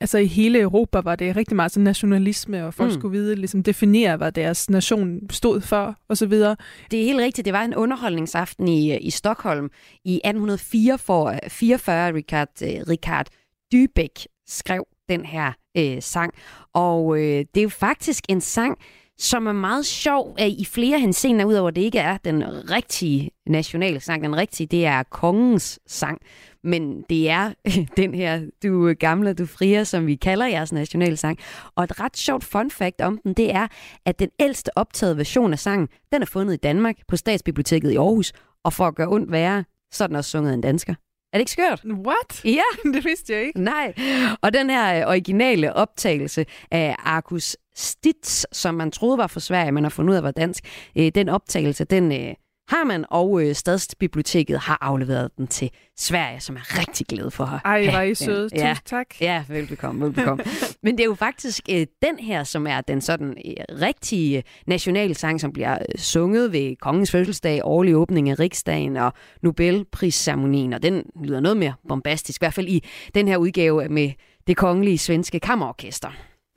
altså 0.00 0.18
i 0.18 0.26
hele 0.26 0.60
Europa 0.60 1.00
var 1.00 1.16
det 1.16 1.36
rigtig 1.36 1.56
meget 1.56 1.72
sådan 1.72 1.84
nationalisme, 1.84 2.66
og 2.66 2.74
folk 2.74 2.92
Mm. 2.92 2.98
skulle 3.00 3.18
vide, 3.18 3.36
ligesom 3.36 3.62
definere, 3.62 4.16
hvad 4.16 4.32
deres 4.32 4.70
nation 4.70 5.20
stod 5.30 5.60
for, 5.60 5.96
og 6.08 6.16
så 6.16 6.26
videre. 6.26 6.56
Det 6.90 7.00
er 7.00 7.04
helt 7.04 7.18
rigtigt. 7.20 7.44
Det 7.44 7.52
var 7.52 7.62
en 7.62 7.74
underholdningsaften 7.74 8.68
i, 8.68 8.96
i 8.98 9.10
Stockholm 9.10 9.70
i 10.04 10.14
1844, 10.24 10.98
for 10.98 11.34
44, 11.48 12.12
Richard, 12.14 12.48
øh, 12.62 12.68
Richard 12.88 13.26
Dybeck 13.72 14.26
skrev 14.46 14.84
den 15.08 15.24
her 15.24 15.52
øh, 15.76 16.02
sang. 16.02 16.32
Og 16.74 17.16
øh, 17.18 17.44
det 17.54 17.56
er 17.56 17.62
jo 17.62 17.68
faktisk 17.68 18.24
en 18.28 18.40
sang, 18.40 18.78
som 19.18 19.46
er 19.46 19.52
meget 19.52 19.86
sjov 19.86 20.34
at 20.38 20.50
i 20.50 20.64
flere 20.64 21.00
henseender, 21.00 21.44
udover 21.44 21.68
at 21.68 21.76
det 21.76 21.82
ikke 21.82 21.98
er 21.98 22.16
den 22.16 22.44
rigtige 22.70 23.30
nationale 23.46 24.00
sang. 24.00 24.22
Den 24.22 24.36
rigtige, 24.36 24.66
det 24.66 24.86
er 24.86 25.02
kongens 25.02 25.80
sang. 25.86 26.20
Men 26.64 27.02
det 27.10 27.30
er 27.30 27.52
den 27.96 28.14
her, 28.14 28.40
du 28.62 28.94
gamle, 29.00 29.34
du 29.34 29.46
frier, 29.46 29.84
som 29.84 30.06
vi 30.06 30.14
kalder 30.14 30.46
jeres 30.46 30.72
nationalsang. 30.72 31.38
Og 31.76 31.84
et 31.84 32.00
ret 32.00 32.16
sjovt 32.16 32.44
fun 32.44 32.70
fact 32.70 33.00
om 33.00 33.18
den, 33.18 33.34
det 33.34 33.54
er, 33.54 33.66
at 34.04 34.18
den 34.18 34.28
ældste 34.40 34.78
optagede 34.78 35.16
version 35.16 35.52
af 35.52 35.58
sangen, 35.58 35.88
den 36.12 36.22
er 36.22 36.26
fundet 36.26 36.54
i 36.54 36.56
Danmark 36.56 36.96
på 37.08 37.16
Statsbiblioteket 37.16 37.90
i 37.90 37.96
Aarhus. 37.96 38.32
Og 38.64 38.72
for 38.72 38.84
at 38.84 38.94
gøre 38.94 39.08
ondt 39.08 39.32
værre, 39.32 39.64
så 39.92 40.04
er 40.04 40.08
den 40.08 40.16
også 40.16 40.30
sunget 40.30 40.50
af 40.50 40.54
en 40.54 40.60
dansker. 40.60 40.94
Er 41.32 41.38
det 41.38 41.40
ikke 41.40 41.50
skørt? 41.50 41.84
What? 41.84 42.44
Ja, 42.44 42.62
Det 42.94 43.04
vidste 43.04 43.32
jeg 43.32 43.42
ikke. 43.42 43.60
nej. 43.60 43.94
Og 44.42 44.52
den 44.52 44.70
her 44.70 45.00
øh, 45.00 45.08
originale 45.08 45.72
optagelse 45.76 46.46
af 46.70 46.96
Arkus 46.98 47.56
Stitz, 47.76 48.44
som 48.52 48.74
man 48.74 48.90
troede 48.90 49.18
var 49.18 49.26
fra 49.26 49.40
Sverige, 49.40 49.72
men 49.72 49.84
har 49.84 49.90
fundet 49.90 50.10
ud 50.12 50.16
af 50.16 50.22
var 50.22 50.30
dansk, 50.30 50.64
øh, 50.98 51.10
den 51.14 51.28
optagelse, 51.28 51.84
den 51.84 52.12
øh, 52.12 52.34
har 52.68 52.84
man, 52.84 53.04
og 53.10 53.42
øh, 53.42 53.54
Stadsbiblioteket 53.54 54.58
har 54.58 54.78
afleveret 54.80 55.30
den 55.36 55.46
til 55.46 55.70
Sverige, 55.96 56.40
som 56.40 56.56
er 56.56 56.78
rigtig 56.78 57.06
glad 57.06 57.30
for 57.30 57.44
at 57.44 57.60
Ej, 57.64 57.86
var 57.92 58.02
I 58.02 58.14
søde. 58.14 58.48
Ja, 58.52 58.68
Tusind 58.70 58.84
tak. 58.84 59.20
Ja, 59.20 59.44
velbekomme, 59.48 60.04
velbekomme. 60.04 60.44
Men 60.82 60.98
det 60.98 61.00
er 61.00 61.06
jo 61.06 61.14
faktisk 61.14 61.62
øh, 61.70 61.86
den 62.02 62.18
her, 62.18 62.44
som 62.44 62.66
er 62.66 62.80
den 62.80 63.00
sådan 63.00 63.28
øh, 63.28 63.80
rigtige 63.80 64.42
nationalsang, 64.66 65.40
som 65.40 65.52
bliver 65.52 65.74
øh, 65.74 65.98
sunget 65.98 66.52
ved 66.52 66.76
kongens 66.76 67.10
fødselsdag, 67.10 67.60
årlig 67.64 67.96
åbning 67.96 68.30
af 68.30 68.38
riksdagen 68.38 68.96
og 68.96 69.12
Nobelprisceremonien, 69.42 70.72
og 70.72 70.82
den 70.82 71.02
lyder 71.24 71.40
noget 71.40 71.56
mere 71.56 71.74
bombastisk, 71.88 72.40
i 72.40 72.44
hvert 72.44 72.54
fald 72.54 72.68
i 72.68 72.84
den 73.14 73.28
her 73.28 73.36
udgave 73.36 73.88
med 73.88 74.10
det 74.46 74.56
kongelige 74.56 74.98
svenske 74.98 75.40
kammerorkester. 75.40 76.08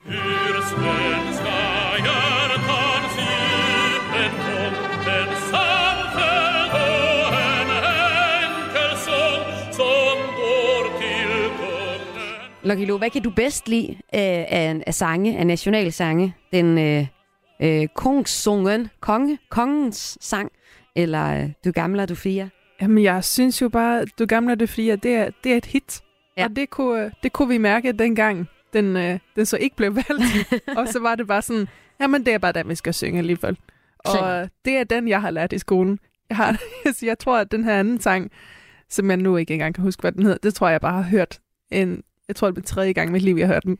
Hur 0.06 0.62
svenska 0.62 1.51
Lucky 12.64 12.86
Lo, 12.88 12.98
hvad 12.98 13.10
kan 13.10 13.22
du 13.22 13.30
bedst 13.30 13.68
lide 13.68 13.92
øh, 13.92 13.98
af, 14.14 14.84
af 14.88 14.94
sange, 14.94 15.38
af 15.38 15.48
nationalsange? 15.48 16.36
Den 16.52 16.78
øh, 16.78 17.08
øh, 17.62 17.88
kongssungen, 17.88 18.90
konge, 19.00 19.38
kongens 19.50 20.18
sang, 20.22 20.52
eller 20.96 21.42
øh, 21.44 21.50
Du 21.66 21.72
gamle, 21.72 22.06
du 22.06 22.16
fire? 22.16 22.50
Jamen, 22.82 23.04
jeg 23.04 23.24
synes 23.24 23.62
jo 23.62 23.70
bare, 23.70 24.06
Du 24.20 24.26
gamle 24.26 24.56
det 24.56 24.70
frie, 24.70 24.96
det 24.96 25.16
er, 25.16 25.30
det 25.44 25.54
er 25.54 25.58
et 25.58 25.66
hit. 25.66 26.02
Ja. 26.38 26.44
Og 26.44 26.56
det 26.56 26.70
kunne, 26.70 27.12
det 27.24 27.34
kunne 27.34 27.48
vi 27.48 27.58
mærke 27.58 27.92
dengang, 27.92 28.50
den, 28.74 28.98
øh, 28.98 29.20
den 29.36 29.46
så 29.46 29.58
ikke 29.58 29.76
blev 29.76 29.96
valgt. 29.96 30.54
og 30.80 30.88
så 30.88 31.00
var 31.00 31.16
det 31.16 31.28
bare 31.28 31.42
sådan, 31.42 31.68
jamen 32.02 32.26
det 32.26 32.34
er 32.34 32.38
bare 32.38 32.52
den, 32.52 32.70
vi 32.70 32.76
skal 32.76 32.94
synge 32.94 33.20
alligevel. 33.20 33.58
Og 34.00 34.12
Sådan. 34.12 34.44
øh, 34.44 34.50
det 34.66 34.74
er 34.74 34.84
den, 34.84 35.08
jeg 35.08 35.22
har 35.22 35.32
lært 35.32 35.54
i 35.54 35.58
skolen. 35.58 36.00
Jeg, 36.30 36.38
har, 36.38 36.62
jeg 37.02 37.20
tror, 37.20 37.38
at 37.38 37.52
den 37.52 37.64
her 37.64 37.80
anden 37.80 38.02
sang, 38.02 38.32
som 38.90 39.10
jeg 39.10 39.18
nu 39.18 39.38
ikke 39.38 39.54
engang 39.54 39.76
kan 39.76 39.84
huske, 39.84 40.02
hvad 40.02 40.12
den 40.12 40.24
hedder, 40.24 40.38
det 40.44 40.54
tror 40.54 40.70
jeg 40.70 40.82
bare 40.82 41.04
har 41.04 41.10
hørt 41.10 41.40
en, 41.72 42.04
jeg 42.32 42.36
tror, 42.36 42.52
det 42.52 42.58
er 42.58 42.62
tredje 42.62 42.92
gang 42.92 43.10
i 43.10 43.12
mit 43.12 43.22
liv, 43.22 43.36
jeg 43.36 43.48
har 43.48 43.54
hørt 43.54 43.64
den. 43.64 43.78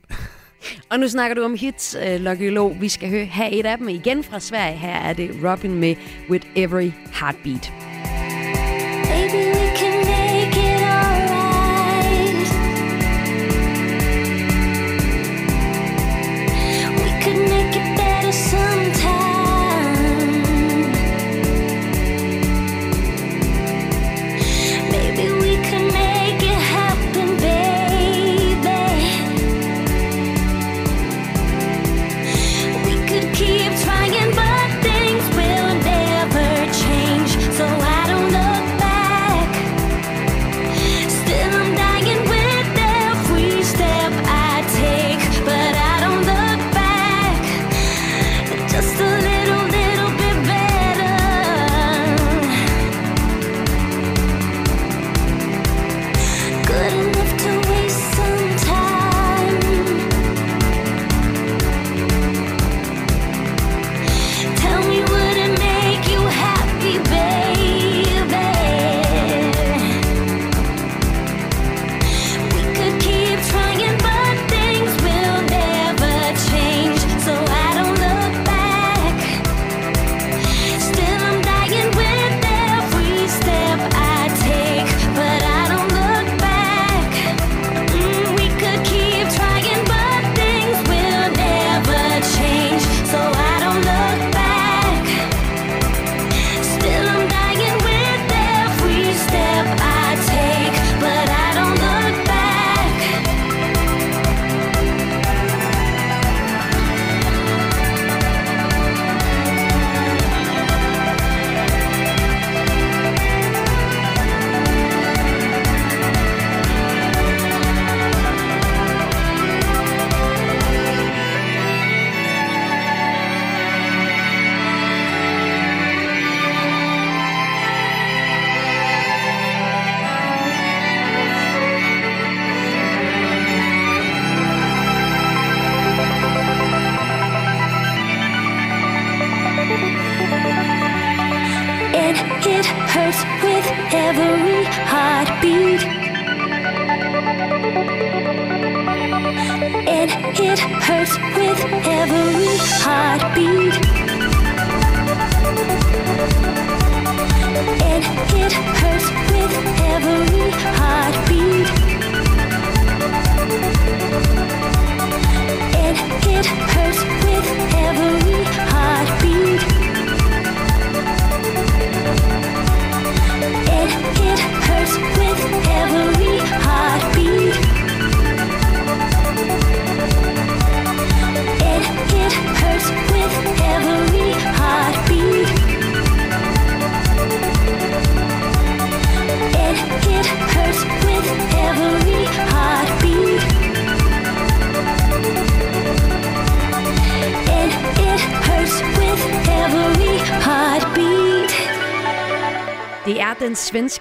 Og 0.90 1.00
nu 1.00 1.08
snakker 1.08 1.34
du 1.34 1.42
om 1.42 1.54
hits, 1.54 1.96
uh, 1.96 2.20
Lucky 2.20 2.50
Lo. 2.50 2.66
Vi 2.80 2.88
skal 2.88 3.08
høre, 3.10 3.24
have 3.24 3.52
et 3.52 3.66
af 3.66 3.78
dem 3.78 3.88
igen 3.88 4.24
fra 4.24 4.40
Sverige. 4.40 4.76
Her 4.76 4.94
er 4.94 5.12
det 5.12 5.30
Robin 5.44 5.74
med 5.74 5.94
With 6.30 6.46
Every 6.56 6.90
Heartbeat. 7.20 7.72
Baby, 9.04 9.71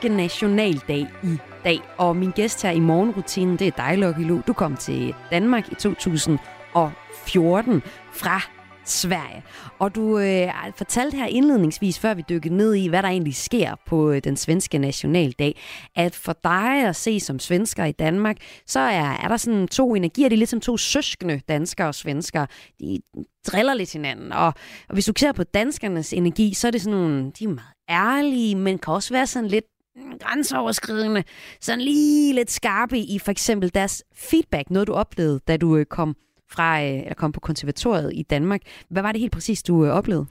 den 0.02 0.12
nationaldag 0.12 1.08
i 1.24 1.38
dag, 1.64 1.80
og 1.98 2.16
min 2.16 2.32
gæst 2.32 2.64
her 2.64 2.72
i 2.72 2.80
morgenrutinen, 2.80 3.60
det 3.60 3.68
er 3.68 3.72
dig, 3.72 3.98
Lucky 3.98 4.28
Lu. 4.28 4.42
Du 4.48 4.54
kom 4.54 4.78
til 4.78 5.16
Danmark 5.32 5.72
i 5.72 5.76
2014 5.76 7.82
fra 8.14 8.42
Sverige. 8.86 9.44
Og 9.80 9.96
du 9.96 10.20
øh, 10.20 10.48
fortalte 10.76 11.18
her 11.18 11.26
indledningsvis, 11.26 12.00
før 12.00 12.14
vi 12.14 12.24
dykkede 12.30 12.56
ned 12.56 12.74
i, 12.74 12.88
hvad 12.88 13.04
der 13.04 13.10
egentlig 13.10 13.36
sker 13.36 13.76
på 13.86 14.12
øh, 14.12 14.24
den 14.24 14.38
svenske 14.38 14.78
nationaldag, 14.78 15.60
at 15.96 16.16
for 16.16 16.36
dig 16.44 16.88
at 16.88 16.96
se 16.96 17.20
som 17.20 17.40
svensker 17.40 17.86
i 17.86 17.92
Danmark, 17.92 18.38
så 18.68 18.80
er, 18.80 19.18
er 19.24 19.28
der 19.28 19.38
sådan 19.38 19.68
to 19.68 19.96
energier, 19.96 20.30
det 20.30 20.36
er 20.36 20.38
ligesom 20.38 20.62
to 20.62 20.78
søskende 20.78 21.42
danskere 21.48 21.88
og 21.88 21.96
svenskere. 21.96 22.48
De 22.80 23.00
driller 23.48 23.74
lidt 23.74 23.94
hinanden, 23.94 24.32
og, 24.32 24.54
og 24.88 24.94
hvis 24.94 25.06
du 25.06 25.14
ser 25.18 25.32
på 25.32 25.44
danskernes 25.44 26.14
energi, 26.14 26.54
så 26.54 26.68
er 26.68 26.72
det 26.72 26.82
sådan 26.82 27.00
nogle, 27.00 27.32
de 27.40 27.44
er 27.44 27.48
meget 27.48 27.76
ærlige, 27.90 28.56
men 28.56 28.80
kan 28.80 28.94
også 28.94 29.14
være 29.14 29.28
sådan 29.28 29.48
lidt 29.48 29.66
Mm, 29.96 30.18
grænseoverskridende, 30.20 31.24
sådan 31.62 31.82
lige 31.82 32.34
lidt 32.34 32.52
skarpe 32.52 32.98
i 32.98 33.20
for 33.20 33.32
eksempel 33.32 33.74
deres 33.74 34.04
feedback, 34.16 34.70
noget 34.70 34.88
du 34.88 34.94
oplevede, 34.94 35.40
da 35.48 35.58
du 35.58 35.78
øh, 35.78 35.86
kom 35.86 36.16
fra, 36.52 36.84
øh, 36.84 36.90
eller 36.90 37.14
kom 37.14 37.32
på 37.32 37.40
konservatoriet 37.40 38.12
i 38.14 38.24
Danmark. 38.24 38.62
Hvad 38.90 39.02
var 39.02 39.12
det 39.12 39.22
helt 39.22 39.34
præcis, 39.34 39.64
du 39.64 39.86
øh, 39.86 39.92
oplevede? 39.92 40.26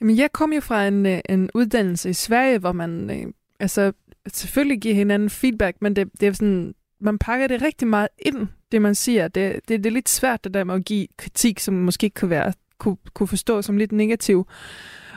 Jamen, 0.00 0.16
jeg 0.16 0.32
kom 0.32 0.52
jo 0.52 0.60
fra 0.60 0.86
en, 0.86 1.06
en 1.06 1.50
uddannelse 1.54 2.10
i 2.10 2.12
Sverige, 2.12 2.58
hvor 2.58 2.72
man 2.72 3.10
øh, 3.10 3.32
altså, 3.60 3.92
selvfølgelig 4.32 4.80
giver 4.80 4.94
hinanden 4.94 5.30
feedback, 5.30 5.76
men 5.80 5.96
det, 5.96 6.08
det 6.20 6.28
er 6.28 6.32
sådan, 6.32 6.74
man 7.00 7.18
pakker 7.18 7.46
det 7.46 7.62
rigtig 7.62 7.88
meget 7.88 8.08
ind, 8.18 8.48
det 8.72 8.82
man 8.82 8.94
siger. 8.94 9.28
Det, 9.28 9.60
det, 9.68 9.84
det 9.84 9.86
er 9.86 9.90
lidt 9.90 10.08
svært, 10.08 10.44
det 10.44 10.54
der 10.54 10.64
med 10.64 10.74
at 10.74 10.84
give 10.84 11.06
kritik, 11.16 11.58
som 11.58 11.74
måske 11.74 12.10
kunne, 12.10 12.30
være, 12.30 12.52
kunne, 12.78 12.96
kunne 13.14 13.28
forstå 13.28 13.62
som 13.62 13.76
lidt 13.76 13.92
negativ. 13.92 14.46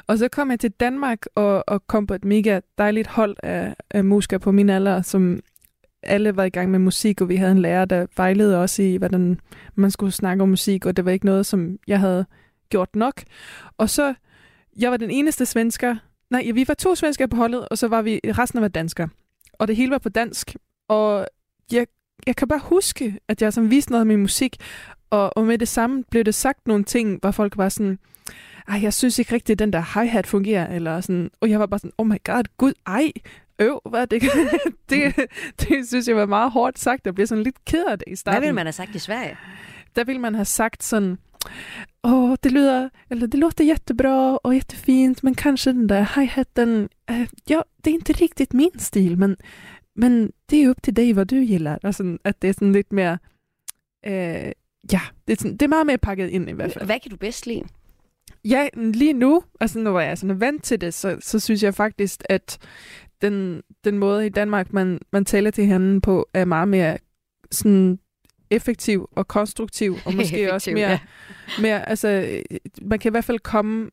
Og 0.07 0.17
så 0.17 0.27
kom 0.27 0.51
jeg 0.51 0.59
til 0.59 0.71
Danmark 0.71 1.25
og, 1.35 1.63
og 1.67 1.87
kom 1.87 2.07
på 2.07 2.13
et 2.13 2.25
mega 2.25 2.59
dejligt 2.77 3.07
hold 3.07 3.35
af, 3.43 3.75
af 3.91 4.03
musikere 4.03 4.39
på 4.39 4.51
min 4.51 4.69
alder, 4.69 5.01
som 5.01 5.39
alle 6.03 6.35
var 6.35 6.43
i 6.43 6.49
gang 6.49 6.71
med 6.71 6.79
musik, 6.79 7.21
og 7.21 7.29
vi 7.29 7.35
havde 7.35 7.51
en 7.51 7.59
lærer, 7.59 7.85
der 7.85 8.05
vejledede 8.17 8.57
os 8.57 8.79
i, 8.79 8.95
hvordan 8.95 9.39
man 9.75 9.91
skulle 9.91 10.11
snakke 10.11 10.43
om 10.43 10.49
musik, 10.49 10.85
og 10.85 10.97
det 10.97 11.05
var 11.05 11.11
ikke 11.11 11.25
noget, 11.25 11.45
som 11.45 11.77
jeg 11.87 11.99
havde 11.99 12.25
gjort 12.69 12.95
nok. 12.95 13.23
Og 13.77 13.89
så, 13.89 14.13
jeg 14.79 14.91
var 14.91 14.97
den 14.97 15.11
eneste 15.11 15.45
svensker, 15.45 15.95
nej, 16.29 16.51
vi 16.53 16.65
var 16.67 16.73
to 16.73 16.95
svensker 16.95 17.27
på 17.27 17.35
holdet, 17.35 17.67
og 17.69 17.77
så 17.77 17.87
var 17.87 18.01
vi, 18.01 18.19
resten 18.23 18.61
var 18.61 18.67
danskere. 18.67 19.09
Og 19.53 19.67
det 19.67 19.75
hele 19.75 19.91
var 19.91 19.97
på 19.97 20.09
dansk, 20.09 20.55
og 20.87 21.27
jeg, 21.71 21.87
jeg 22.27 22.35
kan 22.35 22.47
bare 22.47 22.61
huske, 22.63 23.19
at 23.27 23.41
jeg 23.41 23.53
som 23.53 23.69
viste 23.69 23.91
noget 23.91 24.01
af 24.01 24.07
min 24.07 24.19
musik, 24.19 24.57
og, 25.09 25.37
og 25.37 25.45
med 25.45 25.57
det 25.57 25.67
samme 25.67 26.03
blev 26.11 26.23
det 26.23 26.35
sagt 26.35 26.67
nogle 26.67 26.83
ting, 26.83 27.19
hvor 27.21 27.31
folk 27.31 27.57
var 27.57 27.69
sådan, 27.69 27.99
ej, 28.67 28.79
jeg 28.83 28.93
synes 28.93 29.19
ikke 29.19 29.35
rigtigt, 29.35 29.55
at 29.55 29.59
den 29.59 29.73
der 29.73 29.99
hi-hat 29.99 30.27
fungerer, 30.27 30.75
eller 30.75 31.01
sådan, 31.01 31.29
og 31.41 31.49
jeg 31.49 31.59
var 31.59 31.65
bare 31.65 31.79
sådan, 31.79 31.91
oh 31.97 32.07
my 32.07 32.17
god, 32.23 32.43
gud, 32.57 32.73
ej, 32.85 33.11
øv, 33.59 33.81
hvad 33.89 34.07
det? 34.07 34.21
det, 34.89 35.15
det 35.59 35.87
synes 35.87 36.07
jeg 36.07 36.15
var 36.15 36.25
meget 36.25 36.51
hårdt 36.51 36.79
sagt, 36.79 37.05
jeg 37.05 37.15
blev 37.15 37.27
sådan 37.27 37.43
lidt 37.43 37.65
ked 37.65 37.85
af 37.85 37.99
det 37.99 38.07
i 38.07 38.15
starten. 38.15 38.35
Hvad 38.35 38.47
ville 38.47 38.55
man 38.55 38.65
have 38.65 38.73
sagt 38.73 38.95
i 38.95 38.99
Sverige? 38.99 39.37
Der 39.95 40.03
ville 40.03 40.21
man 40.21 40.35
have 40.35 40.45
sagt 40.45 40.83
sådan, 40.83 41.17
åh, 42.03 42.35
det 42.43 42.51
lyder, 42.51 42.89
eller 43.09 43.27
det 43.27 43.39
låter 43.39 43.63
jättebra 43.63 44.37
och 44.37 44.55
jättefint, 44.55 45.23
men 45.23 45.35
kanske 45.35 45.73
den 45.73 45.89
där 45.89 46.05
hi-haten, 46.15 46.89
eh, 47.09 47.27
ja, 47.49 47.61
det 47.83 47.89
är 47.89 47.93
inte 47.93 48.13
riktigt 48.13 48.53
min 48.53 48.79
stil, 48.79 49.17
men, 49.17 49.35
men 49.95 50.31
det 50.49 50.63
är 50.63 50.69
upp 50.69 50.83
till 50.83 50.95
dig 50.95 51.13
vad 51.15 51.27
du 51.27 51.35
gillar. 51.35 51.79
Altså, 51.83 52.17
at 52.23 52.41
det 52.41 52.49
er 52.49 52.53
sådan 52.53 52.73
lidt 52.73 52.91
mere, 52.91 53.17
øh, 54.05 54.51
ja, 54.91 55.01
det 55.27 55.33
er, 55.33 55.35
sådan, 55.35 55.51
det 55.51 55.61
er 55.61 55.67
meget 55.67 55.85
mere 55.85 55.97
pakket 55.97 56.29
ind 56.29 56.49
i 56.49 56.53
hvert 56.53 56.73
fald. 56.73 56.85
Hvad 56.85 56.99
kan 56.99 57.11
du 57.11 57.17
bedst 57.17 57.47
lide? 57.47 57.63
Ja, 58.45 58.67
lige 58.75 59.13
nu, 59.13 59.43
altså 59.59 59.99
jeg 59.99 60.11
er 60.11 60.15
sådan 60.15 60.39
vant 60.39 60.63
til 60.63 60.81
det, 60.81 60.93
så, 60.93 61.17
så 61.21 61.39
synes 61.39 61.63
jeg 61.63 61.75
faktisk, 61.75 62.23
at 62.29 62.57
den, 63.21 63.61
den 63.83 63.97
måde 63.97 64.25
i 64.25 64.29
Danmark, 64.29 64.73
man, 64.73 64.99
man 65.11 65.25
taler 65.25 65.51
til 65.51 65.63
hinanden 65.63 66.01
på, 66.01 66.29
er 66.33 66.45
meget 66.45 66.67
mere 66.67 66.97
sådan 67.51 67.99
effektiv 68.49 69.09
og 69.11 69.27
konstruktiv, 69.27 69.97
og 70.05 70.13
måske 70.15 70.33
Effektiv, 70.33 70.53
også 70.53 70.71
mere, 70.71 70.89
ja. 70.89 70.99
mere, 71.61 71.89
altså, 71.89 72.39
man 72.81 72.99
kan 72.99 73.09
i 73.09 73.13
hvert 73.13 73.25
fald 73.25 73.39
komme 73.39 73.89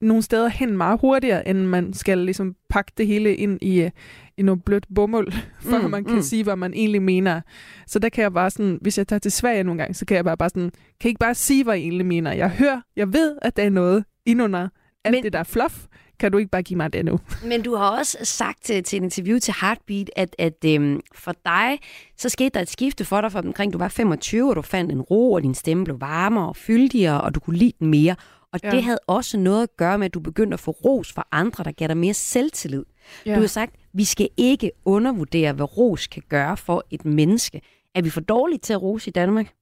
nogle 0.00 0.22
steder 0.22 0.48
hen 0.48 0.76
meget 0.76 1.00
hurtigere, 1.00 1.48
end 1.48 1.58
man 1.58 1.92
skal 1.92 2.18
ligesom 2.18 2.54
pakke 2.70 2.92
det 2.98 3.06
hele 3.06 3.36
ind 3.36 3.58
i, 3.62 3.80
øh, 3.82 3.90
i 4.36 4.42
noget 4.42 4.64
blødt 4.64 4.86
bomuld, 4.94 5.32
for 5.70 5.78
Mm, 5.78 5.90
man 5.90 6.04
kan 6.04 6.14
mm. 6.14 6.22
sige, 6.22 6.44
hvad 6.44 6.56
man 6.56 6.74
egentlig 6.74 7.02
mener. 7.02 7.40
Så 7.86 7.98
der 7.98 8.08
kan 8.08 8.22
jeg 8.22 8.32
bare 8.32 8.50
sådan, 8.50 8.78
hvis 8.80 8.98
jeg 8.98 9.08
tager 9.08 9.20
til 9.20 9.32
Sverige 9.32 9.62
nogle 9.64 9.78
gange, 9.78 9.94
så 9.94 10.04
kan 10.06 10.14
jeg 10.16 10.24
bare, 10.24 10.36
bare 10.36 10.48
sådan, 10.50 10.70
kan 11.00 11.08
ikke 11.08 11.18
bare 11.18 11.34
sige, 11.34 11.64
hvad 11.64 11.76
I 11.76 11.80
egentlig 11.80 12.06
mener? 12.06 12.32
Jeg 12.32 12.50
hører, 12.50 12.80
jeg 12.96 13.12
ved, 13.12 13.36
at 13.42 13.56
der 13.56 13.62
er 13.62 13.70
noget 13.70 14.04
indunder 14.26 14.68
alt 15.04 15.14
Men- 15.14 15.22
det 15.24 15.32
der 15.32 15.38
er 15.38 15.42
fluff. 15.44 15.74
Kan 16.20 16.32
du 16.32 16.38
ikke 16.38 16.50
bare 16.50 16.62
give 16.62 16.76
mig 16.76 16.92
det 16.92 17.04
nu? 17.04 17.20
Men 17.50 17.62
du 17.62 17.74
har 17.76 17.98
også 17.98 18.18
sagt 18.22 18.64
til, 18.64 18.82
til 18.82 18.96
et 18.96 19.02
interview 19.02 19.38
til 19.38 19.54
Heartbeat, 19.60 20.10
at, 20.16 20.36
at 20.38 20.64
øhm, 20.66 21.00
for 21.14 21.34
dig, 21.44 21.78
så 22.16 22.28
skete 22.28 22.50
der 22.54 22.60
et 22.60 22.68
skifte 22.70 23.04
for 23.04 23.20
dig 23.20 23.32
fra 23.32 23.38
omkring, 23.40 23.72
du 23.72 23.78
var 23.78 23.88
25, 23.88 24.50
og 24.50 24.56
du 24.56 24.62
fandt 24.62 24.92
en 24.92 25.00
ro, 25.00 25.32
og 25.32 25.42
din 25.42 25.54
stemme 25.54 25.84
blev 25.84 26.00
varmere 26.00 26.48
og 26.48 26.56
fyldigere, 26.56 27.20
og 27.20 27.34
du 27.34 27.40
kunne 27.40 27.56
lide 27.56 27.72
den 27.80 27.88
mere. 27.88 28.16
Og 28.54 28.60
ja. 28.64 28.70
Det 28.70 28.82
havde 28.82 28.98
også 29.06 29.38
noget 29.38 29.62
at 29.62 29.76
gøre 29.76 29.98
med, 29.98 30.06
at 30.06 30.14
du 30.14 30.20
begyndte 30.20 30.54
at 30.54 30.60
få 30.60 30.70
ros 30.70 31.12
fra 31.12 31.26
andre, 31.32 31.64
der 31.64 31.72
gav 31.72 31.88
dig 31.88 31.96
mere 31.96 32.14
selvtillid. 32.14 32.84
Ja. 33.26 33.34
Du 33.34 33.40
har 33.40 33.46
sagt, 33.46 33.74
vi 33.92 34.04
skal 34.04 34.28
ikke 34.36 34.70
undervurdere, 34.84 35.52
hvad 35.52 35.76
ros 35.78 36.06
kan 36.06 36.22
gøre 36.28 36.56
for 36.56 36.84
et 36.90 37.04
menneske. 37.04 37.60
Er 37.94 38.02
vi 38.02 38.10
for 38.10 38.20
dårlige 38.20 38.58
til 38.58 38.72
at 38.72 38.82
rose 38.82 39.08
i 39.08 39.12
Danmark? 39.12 39.52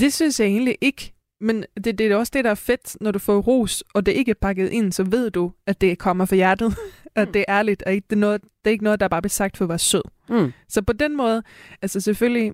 Det 0.00 0.12
synes 0.12 0.40
jeg 0.40 0.46
egentlig 0.46 0.76
ikke. 0.80 1.12
Men 1.40 1.64
det, 1.84 1.98
det 1.98 2.00
er 2.12 2.16
også 2.16 2.30
det, 2.34 2.44
der 2.44 2.50
er 2.50 2.54
fedt, 2.54 2.96
når 3.00 3.10
du 3.10 3.18
får 3.18 3.40
ros, 3.40 3.84
og 3.94 4.06
det 4.06 4.12
ikke 4.12 4.30
er 4.30 4.34
pakket 4.42 4.70
ind, 4.70 4.92
så 4.92 5.02
ved 5.02 5.30
du, 5.30 5.52
at 5.66 5.80
det 5.80 5.98
kommer 5.98 6.24
fra 6.24 6.36
hjertet. 6.36 6.76
at 7.14 7.28
det 7.34 7.44
er 7.48 7.58
ærligt, 7.58 7.82
og 7.82 7.92
ikke, 7.92 8.06
det, 8.10 8.16
er 8.16 8.20
noget, 8.20 8.42
det 8.42 8.50
er 8.64 8.70
ikke 8.70 8.84
noget, 8.84 9.00
der 9.00 9.08
bare 9.08 9.22
bliver 9.22 9.30
sagt 9.30 9.56
for 9.56 9.64
at 9.64 9.68
være 9.68 9.78
sød. 9.78 10.02
Mm. 10.28 10.52
Så 10.68 10.82
på 10.82 10.92
den 10.92 11.16
måde, 11.16 11.42
altså 11.82 12.00
selvfølgelig, 12.00 12.52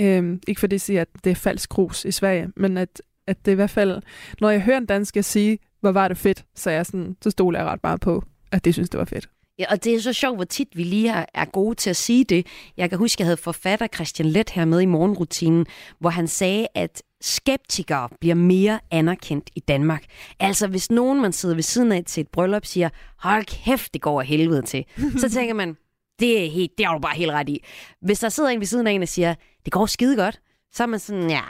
øhm, 0.00 0.40
ikke 0.48 0.60
fordi 0.60 0.74
jeg 0.74 0.80
siger, 0.80 1.00
at 1.00 1.08
det 1.24 1.30
er 1.30 1.34
falsk 1.34 1.78
ros 1.78 2.04
i 2.04 2.10
Sverige, 2.10 2.48
men 2.56 2.76
at, 2.78 3.02
at 3.26 3.46
det 3.46 3.52
i 3.52 3.54
hvert 3.54 3.70
fald, 3.70 4.02
når 4.40 4.50
jeg 4.50 4.60
hører 4.60 4.78
en 4.78 4.86
dansker 4.86 5.22
sige, 5.22 5.58
hvor 5.80 5.92
var 5.92 6.08
det 6.08 6.16
fedt, 6.18 6.44
så, 6.54 6.70
er 6.70 6.74
jeg 6.74 6.86
sådan, 6.86 7.16
så 7.22 7.30
stoler 7.30 7.58
jeg 7.58 7.68
ret 7.68 7.82
meget 7.82 8.00
på, 8.00 8.24
at 8.52 8.64
det 8.64 8.74
synes, 8.74 8.88
det 8.88 8.98
var 8.98 9.04
fedt. 9.04 9.28
Ja, 9.58 9.64
og 9.70 9.84
det 9.84 9.94
er 9.94 10.00
så 10.00 10.12
sjovt, 10.12 10.36
hvor 10.36 10.44
tit 10.44 10.68
vi 10.74 10.82
lige 10.82 11.10
er, 11.10 11.24
er 11.34 11.44
gode 11.44 11.74
til 11.74 11.90
at 11.90 11.96
sige 11.96 12.24
det. 12.24 12.46
Jeg 12.76 12.88
kan 12.88 12.98
huske, 12.98 13.20
jeg 13.20 13.26
havde 13.26 13.36
forfatter 13.36 13.86
Christian 13.94 14.28
Let 14.28 14.50
her 14.50 14.64
med 14.64 14.80
i 14.80 14.86
morgenrutinen, 14.86 15.66
hvor 15.98 16.10
han 16.10 16.28
sagde, 16.28 16.66
at 16.74 17.02
skeptikere 17.20 18.08
bliver 18.20 18.34
mere 18.34 18.80
anerkendt 18.90 19.50
i 19.56 19.60
Danmark. 19.60 20.04
Altså, 20.40 20.66
hvis 20.66 20.90
nogen, 20.90 21.22
man 21.22 21.32
sidder 21.32 21.54
ved 21.54 21.62
siden 21.62 21.92
af 21.92 22.04
til 22.04 22.20
et 22.20 22.28
bryllup, 22.28 22.64
siger, 22.64 22.88
hold 23.18 23.44
kæft, 23.44 23.94
det 23.94 24.02
går 24.02 24.20
af 24.20 24.26
helvede 24.26 24.62
til, 24.62 24.84
så 25.20 25.30
tænker 25.30 25.54
man, 25.54 25.76
det 26.20 26.44
er, 26.44 26.50
helt, 26.50 26.72
det 26.78 26.86
har 26.86 26.92
du 26.92 27.00
bare 27.00 27.16
helt 27.16 27.30
ret 27.30 27.48
i. 27.48 27.64
Hvis 28.02 28.20
der 28.20 28.28
sidder 28.28 28.50
en 28.50 28.60
ved 28.60 28.66
siden 28.66 28.86
af 28.86 28.92
en 28.92 29.02
og 29.02 29.08
siger, 29.08 29.34
det 29.64 29.72
går 29.72 29.86
skide 29.86 30.16
godt, 30.16 30.40
så 30.72 30.82
er 30.82 30.86
man 30.86 31.00
sådan, 31.00 31.30
ja, 31.30 31.40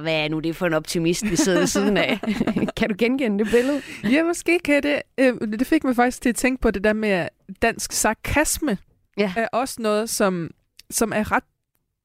hvad 0.00 0.24
er 0.24 0.28
nu 0.28 0.40
det 0.40 0.56
for 0.56 0.66
en 0.66 0.74
optimist, 0.74 1.30
vi 1.30 1.36
sidder 1.36 1.58
ved 1.58 1.66
siden 1.66 1.96
af? 1.96 2.18
kan 2.76 2.88
du 2.88 2.94
genkende 2.98 3.44
det 3.44 3.52
billede? 3.52 3.82
Ja, 4.04 4.22
måske 4.22 4.58
kan 4.58 4.82
det. 4.82 5.02
Øh, 5.18 5.34
det 5.40 5.66
fik 5.66 5.84
mig 5.84 5.96
faktisk 5.96 6.22
til 6.22 6.28
at 6.28 6.36
tænke 6.36 6.60
på 6.60 6.70
det 6.70 6.84
der 6.84 6.92
med 6.92 7.28
dansk 7.62 7.92
sarkasme. 7.92 8.78
Ja. 9.18 9.32
Er 9.36 9.48
også 9.52 9.82
noget, 9.82 10.10
som, 10.10 10.50
som 10.90 11.12
er 11.14 11.32
ret 11.32 11.44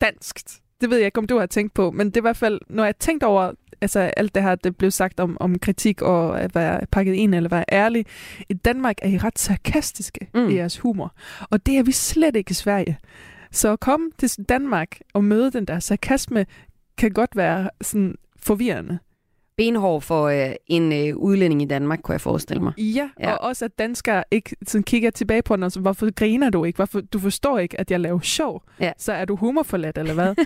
danskt. 0.01 0.59
Det 0.81 0.89
ved 0.89 0.97
jeg 0.97 1.05
ikke, 1.05 1.17
om 1.17 1.27
du 1.27 1.37
har 1.39 1.45
tænkt 1.45 1.73
på, 1.73 1.91
men 1.91 2.07
det 2.07 2.17
er 2.17 2.21
i 2.21 2.27
hvert 2.29 2.37
fald, 2.37 2.59
når 2.69 2.83
jeg 2.83 2.87
har 2.87 2.93
tænkt 2.99 3.23
over 3.23 3.51
altså 3.81 3.99
alt 3.99 4.35
det 4.35 4.43
her, 4.43 4.55
det 4.55 4.77
blev 4.77 4.91
sagt 4.91 5.19
om, 5.19 5.37
om 5.39 5.59
kritik 5.59 6.01
og 6.01 6.41
at 6.41 6.55
være 6.55 6.81
pakket 6.91 7.13
ind 7.13 7.35
eller 7.35 7.49
være 7.49 7.65
ærlig. 7.71 8.05
I 8.49 8.53
Danmark 8.53 8.95
er 9.01 9.07
I 9.09 9.17
ret 9.17 9.39
sarkastiske 9.39 10.27
Mm. 10.33 10.49
i 10.49 10.55
jeres 10.55 10.79
humor, 10.79 11.13
og 11.49 11.65
det 11.65 11.77
er 11.77 11.83
vi 11.83 11.91
slet 11.91 12.35
ikke 12.35 12.51
i 12.51 12.53
Sverige. 12.53 12.97
Så 13.51 13.75
komme 13.75 14.11
til 14.17 14.29
Danmark 14.49 14.99
og 15.13 15.23
møde 15.23 15.51
den 15.51 15.65
der 15.65 15.79
sarkasme, 15.79 16.45
kan 16.99 17.11
godt 17.11 17.35
være 17.35 17.69
sådan 17.81 18.15
forvirrende. 18.43 18.99
Benhård 19.57 20.01
for 20.01 20.23
øh, 20.27 20.51
en 20.67 20.93
øh, 20.93 21.17
udlænding 21.17 21.61
i 21.61 21.65
Danmark, 21.65 21.99
kunne 22.03 22.13
jeg 22.13 22.21
forestille 22.21 22.63
mig. 22.63 22.73
Ja, 22.77 23.09
Ja. 23.19 23.31
og 23.33 23.47
også 23.47 23.65
at 23.65 23.79
danskere 23.79 24.23
ikke 24.31 24.55
sådan 24.67 24.83
kigger 24.83 25.09
tilbage 25.11 25.41
på 25.41 25.55
den 25.55 25.63
og 25.63 25.71
så, 25.71 25.79
hvorfor 25.79 26.11
griner 26.13 26.49
du 26.49 26.63
ikke? 26.63 26.77
Hvorfor, 26.77 27.01
du 27.01 27.19
forstår 27.19 27.59
ikke, 27.59 27.79
at 27.79 27.91
jeg 27.91 27.99
laver 27.99 28.19
sjov. 28.19 28.63
Ja. 28.79 28.91
Så 28.97 29.13
er 29.13 29.25
du 29.25 29.35
humorforladt, 29.35 29.97
eller 29.97 30.13
hvad? 30.13 30.35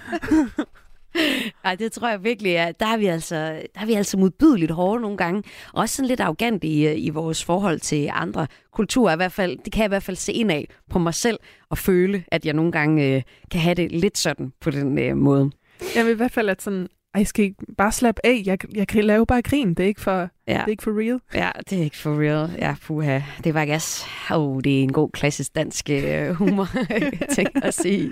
Nej, 1.64 1.76
det 1.76 1.92
tror 1.92 2.10
jeg 2.10 2.24
virkelig 2.24 2.52
er. 2.54 2.72
Der 2.72 2.86
er 2.86 2.98
vi 2.98 3.06
altså, 3.06 3.36
der 3.76 3.82
er 3.82 3.86
vi 3.86 3.94
altså 3.94 4.18
modbydeligt 4.18 4.72
hårde 4.72 5.02
nogle 5.02 5.18
gange. 5.18 5.44
Og 5.74 5.82
også 5.82 5.96
sådan 5.96 6.08
lidt 6.08 6.20
arrogant 6.20 6.64
i, 6.64 6.88
øh, 6.88 6.94
i 6.98 7.10
vores 7.10 7.44
forhold 7.46 7.80
til 7.80 8.10
andre 8.14 8.48
kulturer. 8.72 9.14
I 9.14 9.16
hvert 9.16 9.32
fald, 9.32 9.58
det 9.66 9.74
kan 9.74 9.80
jeg 9.82 9.88
i 9.88 9.90
hvert 9.96 10.04
fald 10.04 10.18
se 10.18 10.34
ind 10.34 10.52
af 10.52 10.68
på 10.90 11.00
mig 11.00 11.14
selv 11.14 11.40
og 11.70 11.78
føle, 11.78 12.24
at 12.28 12.46
jeg 12.46 12.54
nogle 12.54 12.72
gange 12.72 13.16
øh, 13.16 13.22
kan 13.52 13.62
have 13.62 13.76
det 13.76 13.92
lidt 13.92 14.18
sådan 14.18 14.54
på 14.62 14.72
den 14.72 15.00
øh, 15.00 15.18
måde. 15.18 15.52
Jeg 15.96 16.06
vil 16.06 16.12
i 16.12 16.16
hvert 16.16 16.32
fald, 16.32 16.50
at 16.50 16.62
sådan, 16.62 16.82
ej, 17.14 17.20
jeg 17.20 17.28
skal 17.28 17.46
ikke 17.46 17.66
bare 17.78 17.92
slappe 17.92 18.22
af. 18.26 18.44
Jeg, 18.46 18.58
jeg 18.76 18.88
kan 18.88 19.04
lave 19.04 19.26
bare 19.26 19.42
grin. 19.42 19.70
Det 19.70 19.80
er 19.80 19.88
ikke 19.88 20.02
for, 20.02 20.30
Ja. 20.48 20.54
det 20.54 20.60
er 20.64 20.68
ikke 20.68 20.84
for 20.84 21.00
real. 21.00 21.20
Ja, 21.34 21.50
det 21.70 21.80
er 21.80 21.84
ikke 21.84 21.98
for 21.98 22.20
real. 22.22 22.50
Ja, 22.58 22.76
puha. 22.88 23.20
Det 23.44 23.54
var 23.54 23.66
gas. 23.66 24.06
Oh, 24.32 24.62
det 24.64 24.80
er 24.80 24.84
en 24.84 24.92
god 24.94 25.10
klassisk 25.10 25.56
dansk 25.56 25.90
øh, 25.90 26.30
humor, 26.30 26.68
ting 27.36 27.50
at 27.64 27.74
sige. 27.74 28.12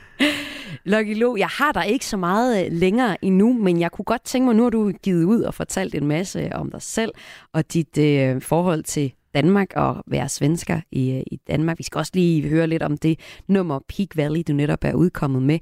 Lucky 0.85 1.17
Lo, 1.19 1.35
jeg 1.35 1.47
har 1.47 1.71
der 1.71 1.83
ikke 1.83 2.05
så 2.05 2.17
meget 2.17 2.65
øh, 2.65 2.71
længere 2.71 3.25
endnu, 3.25 3.53
men 3.53 3.79
jeg 3.79 3.91
kunne 3.91 4.05
godt 4.05 4.23
tænke 4.23 4.45
mig, 4.45 4.55
nu 4.55 4.63
har 4.63 4.69
du 4.69 4.91
givet 5.03 5.23
ud 5.23 5.41
og 5.41 5.53
fortalt 5.53 5.95
en 5.95 6.07
masse 6.07 6.49
om 6.53 6.71
dig 6.71 6.81
selv 6.81 7.11
og 7.53 7.73
dit 7.73 7.97
øh, 7.97 8.41
forhold 8.41 8.83
til 8.83 9.13
Danmark 9.33 9.73
og 9.75 10.03
være 10.07 10.29
svensker 10.29 10.81
i, 10.91 11.11
øh, 11.11 11.23
i 11.31 11.35
Danmark. 11.47 11.77
Vi 11.77 11.83
skal 11.83 11.99
også 11.99 12.11
lige 12.15 12.49
høre 12.49 12.67
lidt 12.67 12.83
om 12.83 12.97
det 12.97 13.19
nummer 13.47 13.79
Peak 13.87 14.17
Valley, 14.17 14.43
du 14.47 14.53
netop 14.53 14.83
er 14.83 14.93
udkommet 14.93 15.43
med. 15.43 15.59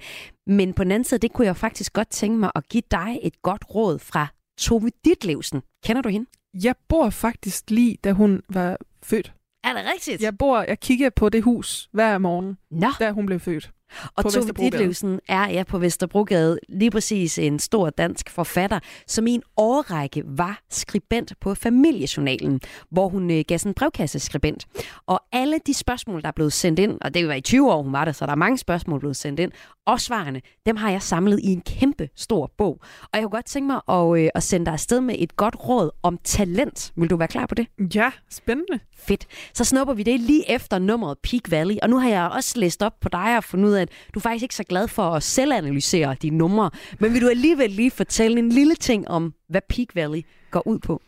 Men 0.47 0.73
på 0.73 0.83
den 0.83 0.91
anden 0.91 1.03
side, 1.03 1.19
det 1.19 1.33
kunne 1.33 1.47
jeg 1.47 1.57
faktisk 1.57 1.93
godt 1.93 2.09
tænke 2.09 2.39
mig 2.39 2.51
at 2.55 2.69
give 2.69 2.83
dig 2.91 3.19
et 3.23 3.41
godt 3.41 3.75
råd 3.75 3.99
fra 3.99 4.27
Tove 4.57 4.89
Ditlevsen. 5.05 5.61
Kender 5.85 6.01
du 6.01 6.09
hende? 6.09 6.29
Jeg 6.63 6.75
bor 6.89 7.09
faktisk 7.09 7.69
lige, 7.69 7.97
da 8.03 8.11
hun 8.11 8.41
var 8.49 8.77
født. 9.03 9.33
Er 9.63 9.73
det 9.73 9.81
rigtigt? 9.93 10.21
Jeg 10.21 10.37
bor, 10.37 10.61
jeg 10.61 10.79
kigger 10.79 11.09
på 11.09 11.29
det 11.29 11.43
hus 11.43 11.89
hver 11.91 12.17
morgen, 12.17 12.57
Nå, 12.71 12.87
da 12.99 13.11
hun 13.11 13.25
blev 13.25 13.39
født. 13.39 13.71
Og 14.15 14.23
på 14.23 14.29
Tove. 14.29 14.51
Ditlevsen 14.51 15.19
er 15.27 15.49
ja, 15.49 15.63
på 15.63 15.79
Vesterbrogade 15.79 16.59
lige 16.69 16.91
præcis 16.91 17.37
en 17.37 17.59
stor 17.59 17.89
dansk 17.89 18.29
forfatter, 18.29 18.79
som 19.07 19.27
i 19.27 19.31
en 19.31 19.43
årrække 19.57 20.23
var 20.25 20.61
skribent 20.69 21.33
på 21.41 21.55
Familiejournalen, 21.55 22.59
hvor 22.91 23.09
hun 23.09 23.31
øh, 23.31 23.43
gav 23.47 23.57
sådan 23.57 23.69
en 23.69 23.73
brevkasseskribent. 23.73 24.67
Og 25.07 25.21
alle 25.31 25.59
de 25.67 25.73
spørgsmål, 25.73 26.21
der 26.21 26.27
er 26.27 26.31
blevet 26.31 26.53
sendt 26.53 26.79
ind, 26.79 26.97
og 27.01 27.13
det 27.13 27.27
var 27.27 27.33
i 27.33 27.41
20 27.41 27.71
år, 27.71 27.83
hun 27.83 27.93
var 27.93 28.05
der, 28.05 28.11
så 28.11 28.25
der 28.25 28.31
er 28.31 28.35
mange 28.35 28.57
spørgsmål 28.57 28.99
blevet 28.99 29.15
sendt 29.15 29.39
ind, 29.39 29.51
og 29.85 30.01
svarene, 30.01 30.41
dem 30.65 30.75
har 30.75 30.89
jeg 30.91 31.01
samlet 31.01 31.39
i 31.43 31.47
en 31.47 31.61
kæmpe 31.61 32.09
stor 32.15 32.51
bog. 32.57 32.79
Og 33.01 33.09
jeg 33.13 33.21
kunne 33.21 33.29
godt 33.29 33.45
tænke 33.45 33.67
mig 33.67 33.81
at, 33.89 34.23
øh, 34.23 34.29
at 34.35 34.43
sende 34.43 34.65
dig 34.65 34.73
afsted 34.73 35.01
med 35.01 35.15
et 35.17 35.35
godt 35.35 35.55
råd 35.67 35.89
om 36.03 36.17
talent. 36.23 36.91
Vil 36.95 37.09
du 37.09 37.15
være 37.15 37.27
klar 37.27 37.45
på 37.45 37.55
det? 37.55 37.67
Ja, 37.95 38.11
spændende. 38.29 38.79
Fedt. 38.97 39.27
Så 39.53 39.63
snupper 39.63 39.93
vi 39.93 40.03
det 40.03 40.19
lige 40.19 40.51
efter 40.51 40.79
nummeret 40.79 41.17
Peak 41.23 41.51
Valley. 41.51 41.75
Og 41.81 41.89
nu 41.89 41.97
har 41.97 42.09
jeg 42.09 42.29
også 42.29 42.59
læst 42.59 42.83
op 42.83 42.99
på 43.01 43.09
dig 43.09 43.37
og 43.37 43.43
fundet 43.43 43.69
ud 43.69 43.73
af, 43.73 43.78
at 43.81 43.89
du 44.13 44.19
er 44.19 44.21
faktisk 44.21 44.43
ikke 44.43 44.55
så 44.55 44.63
glad 44.63 44.87
for 44.87 45.03
at 45.03 45.23
selvanalysere 45.23 46.15
dine 46.21 46.37
numre. 46.37 46.69
Men 46.99 47.13
vil 47.13 47.21
du 47.21 47.27
alligevel 47.27 47.69
lige 47.69 47.91
fortælle 47.91 48.39
en 48.39 48.49
lille 48.49 48.75
ting 48.75 49.07
om, 49.07 49.33
hvad 49.49 49.61
Peak 49.69 49.87
Valley 49.95 50.21
går 50.51 50.67
ud 50.67 50.79
på? 50.79 51.01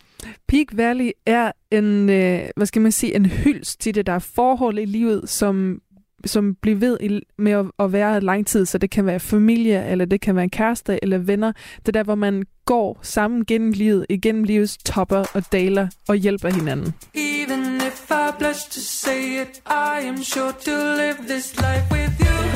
Peak 0.48 0.68
Valley 0.72 1.12
er 1.26 1.52
en, 1.72 2.10
øh, 2.10 2.50
hvad 2.56 2.66
skal 2.66 2.82
man 2.82 2.92
sige, 2.92 3.16
en 3.16 3.26
hyldst 3.26 3.82
til 3.82 3.96
det, 3.96 4.06
der 4.06 4.14
er 4.14 4.20
forhold 4.20 4.80
i 4.80 4.86
livet, 4.86 5.30
som 5.30 5.82
som 6.26 6.56
bliver 6.56 6.78
ved 6.78 6.98
i, 7.02 7.20
med 7.38 7.52
at, 7.52 7.66
at 7.80 7.94
være 7.94 8.22
lang 8.22 8.48
tid, 8.48 8.66
så 8.66 8.78
det 8.78 8.90
kan 8.90 9.06
være 9.06 9.20
familie, 9.20 9.88
eller 9.88 10.06
det 10.06 10.22
kan 10.22 10.36
være 10.36 10.50
kæreste, 10.50 11.00
eller 11.02 11.18
venner. 11.18 11.52
Det 11.78 11.88
er 11.88 11.92
der, 11.92 12.04
hvor 12.04 12.16
man 12.16 12.44
går 12.66 13.00
sammen 13.02 13.46
gennem 13.46 13.72
livet, 13.72 14.06
igennem 14.10 14.44
livets 14.44 14.78
topper 14.78 15.26
og 15.34 15.52
daler, 15.52 15.88
og 16.08 16.16
hjælper 16.16 16.50
hinanden. 16.50 16.94
Even 17.14 17.76
if 17.76 18.12
I 18.12 18.32
blush 18.40 18.70
to 18.70 18.80
say 18.80 19.42
it, 19.42 19.62
I 19.68 20.08
am 20.08 20.24
sure 20.24 20.52
to 20.52 20.72
live 20.72 21.18
this 21.28 21.56
life 21.56 21.86
with 21.92 22.12
you. 22.20 22.51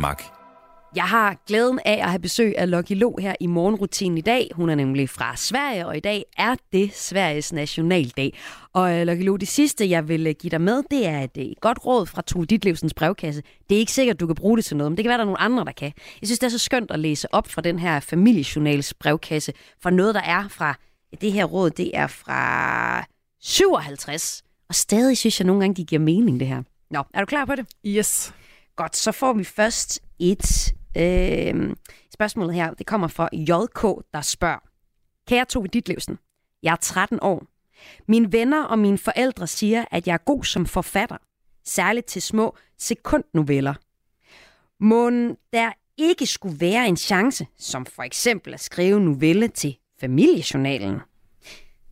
Danmark. 0.00 0.24
Jeg 0.96 1.04
har 1.04 1.36
glæden 1.46 1.80
af 1.84 1.92
at 2.02 2.10
have 2.10 2.18
besøg 2.18 2.54
af 2.58 2.70
Lucky 2.70 2.92
Lo 2.92 3.16
her 3.18 3.34
i 3.40 3.46
morgenrutinen 3.46 4.18
i 4.18 4.20
dag. 4.20 4.50
Hun 4.54 4.70
er 4.70 4.74
nemlig 4.74 5.10
fra 5.10 5.36
Sverige, 5.36 5.86
og 5.86 5.96
i 5.96 6.00
dag 6.00 6.24
er 6.36 6.54
det 6.72 6.94
Sveriges 6.94 7.52
nationaldag. 7.52 8.38
Og 8.72 9.00
øh, 9.00 9.06
Lucky 9.06 9.24
Lo, 9.24 9.36
det 9.36 9.48
sidste, 9.48 9.90
jeg 9.90 10.08
vil 10.08 10.26
øh, 10.26 10.34
give 10.38 10.50
dig 10.50 10.60
med, 10.60 10.82
det 10.90 11.06
er 11.06 11.20
et 11.20 11.36
øh, 11.38 11.46
godt 11.60 11.86
råd 11.86 12.06
fra 12.06 12.22
Tove 12.22 12.44
Ditlevsens 12.44 12.94
brevkasse. 12.94 13.42
Det 13.68 13.74
er 13.74 13.78
ikke 13.78 13.92
sikkert, 13.92 14.20
du 14.20 14.26
kan 14.26 14.34
bruge 14.36 14.56
det 14.56 14.64
til 14.64 14.76
noget, 14.76 14.92
men 14.92 14.96
det 14.96 15.04
kan 15.04 15.08
være, 15.08 15.18
der 15.18 15.24
er 15.24 15.26
nogle 15.26 15.40
andre, 15.40 15.64
der 15.64 15.72
kan. 15.72 15.92
Jeg 16.20 16.26
synes, 16.26 16.38
det 16.38 16.46
er 16.46 16.50
så 16.50 16.58
skønt 16.58 16.90
at 16.90 16.98
læse 16.98 17.34
op 17.34 17.48
fra 17.48 17.62
den 17.62 17.78
her 17.78 18.00
familiejournals 18.00 18.94
brevkasse, 18.94 19.52
for 19.82 19.90
noget, 19.90 20.14
der 20.14 20.22
er 20.22 20.48
fra 20.48 20.74
det 21.20 21.32
her 21.32 21.44
råd, 21.44 21.70
det 21.70 21.90
er 21.94 22.06
fra 22.06 23.04
57. 23.40 24.42
Og 24.68 24.74
stadig 24.74 25.18
synes 25.18 25.40
jeg 25.40 25.46
nogle 25.46 25.60
gange, 25.62 25.74
de 25.74 25.84
giver 25.84 26.00
mening, 26.00 26.40
det 26.40 26.48
her. 26.48 26.62
Nå, 26.90 27.02
er 27.14 27.20
du 27.20 27.26
klar 27.26 27.44
på 27.44 27.54
det? 27.54 27.66
Yes. 27.86 28.34
Godt, 28.80 28.96
så 28.96 29.12
får 29.12 29.32
vi 29.32 29.44
først 29.44 30.02
et 30.18 30.74
øh, 30.96 31.76
spørgsmål 32.14 32.50
her. 32.50 32.74
Det 32.74 32.86
kommer 32.86 33.08
fra 33.08 33.28
JK, 33.32 34.04
der 34.12 34.20
spørger. 34.20 34.58
Kære 35.28 35.44
Tove 35.44 35.66
Ditlevsen, 35.66 36.18
jeg 36.62 36.72
er 36.72 36.76
13 36.76 37.18
år. 37.22 37.46
Mine 38.08 38.32
venner 38.32 38.64
og 38.64 38.78
mine 38.78 38.98
forældre 38.98 39.46
siger, 39.46 39.84
at 39.90 40.06
jeg 40.06 40.14
er 40.14 40.24
god 40.26 40.44
som 40.44 40.66
forfatter. 40.66 41.16
Særligt 41.64 42.06
til 42.06 42.22
små 42.22 42.56
sekundnoveller. 42.78 43.74
Må 44.84 45.10
der 45.52 45.72
ikke 45.96 46.26
skulle 46.26 46.60
være 46.60 46.88
en 46.88 46.96
chance, 46.96 47.46
som 47.58 47.86
for 47.86 48.02
eksempel 48.02 48.54
at 48.54 48.60
skrive 48.60 49.00
novelle 49.00 49.48
til 49.48 49.76
familiejournalen? 50.00 51.00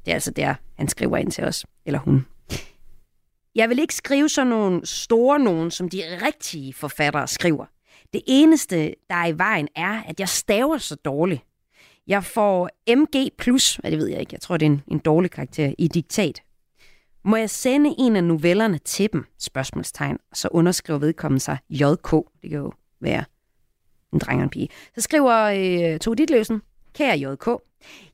Det 0.05 0.11
er 0.11 0.15
altså 0.15 0.31
der, 0.31 0.55
han 0.79 0.89
skriver 0.89 1.17
ind 1.17 1.31
til 1.31 1.45
os, 1.45 1.67
eller 1.87 1.99
hun. 1.99 2.27
Jeg 3.59 3.69
vil 3.69 3.79
ikke 3.79 3.95
skrive 3.95 4.29
sådan 4.29 4.47
nogle 4.47 4.87
store 4.87 5.39
nogen, 5.39 5.71
som 5.71 5.89
de 5.89 6.03
rigtige 6.27 6.75
forfattere 6.75 7.29
skriver. 7.29 7.67
Det 8.13 8.23
eneste, 8.27 8.95
der 9.11 9.15
er 9.15 9.27
i 9.27 9.39
vejen, 9.39 9.69
er, 9.77 10.03
at 10.03 10.21
jeg 10.21 10.29
staver 10.29 10.79
så 10.79 10.95
dårligt. 10.95 11.43
Jeg 12.07 12.25
får 12.25 12.69
MG+, 12.97 13.15
ja, 13.85 13.91
det 13.91 13.99
ved 13.99 14.07
jeg 14.09 14.21
ikke, 14.21 14.35
jeg 14.35 14.41
tror, 14.41 14.57
det 14.57 14.67
er 14.67 14.71
en, 14.71 14.83
en 14.89 14.99
dårlig 14.99 15.31
karakter, 15.31 15.75
i 15.79 15.89
diktat. 15.89 16.43
Må 17.25 17.37
jeg 17.37 17.51
sende 17.51 17.95
en 17.99 18.17
af 18.17 18.25
novellerne 18.25 18.79
til 18.79 19.13
dem? 19.13 19.25
Spørgsmålstegn. 19.39 20.19
Så 20.35 20.49
underskriver 20.51 20.99
vedkommende 20.99 21.41
sig 21.41 21.59
JK. 21.71 22.11
Det 22.43 22.51
kan 22.51 22.59
jo 22.59 22.73
være 23.01 23.25
en 24.13 24.19
dreng 24.19 24.41
og 24.41 24.45
en 24.45 24.51
pige. 24.51 24.69
Så 24.95 25.01
skriver 25.01 25.35
øh, 25.35 25.99
Tove 25.99 26.15
Ditlevsen, 26.15 26.63
kære 26.99 27.19
JK, 27.19 27.63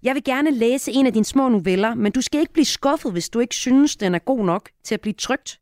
jeg 0.03 0.15
vil 0.15 0.25
gerne 0.25 0.51
læse 0.51 0.93
en 0.93 1.07
af 1.07 1.13
dine 1.13 1.25
små 1.25 1.49
noveller, 1.49 1.95
men 1.95 2.13
du 2.13 2.21
skal 2.21 2.41
ikke 2.41 2.53
blive 2.53 2.65
skuffet, 2.65 3.13
hvis 3.13 3.29
du 3.29 3.41
ikke 3.41 3.55
synes, 3.55 3.97
den 3.97 4.15
er 4.15 4.19
god 4.19 4.45
nok 4.45 4.71
til 4.85 4.95
at 4.95 5.01
blive 5.01 5.15
trygt. 5.15 5.61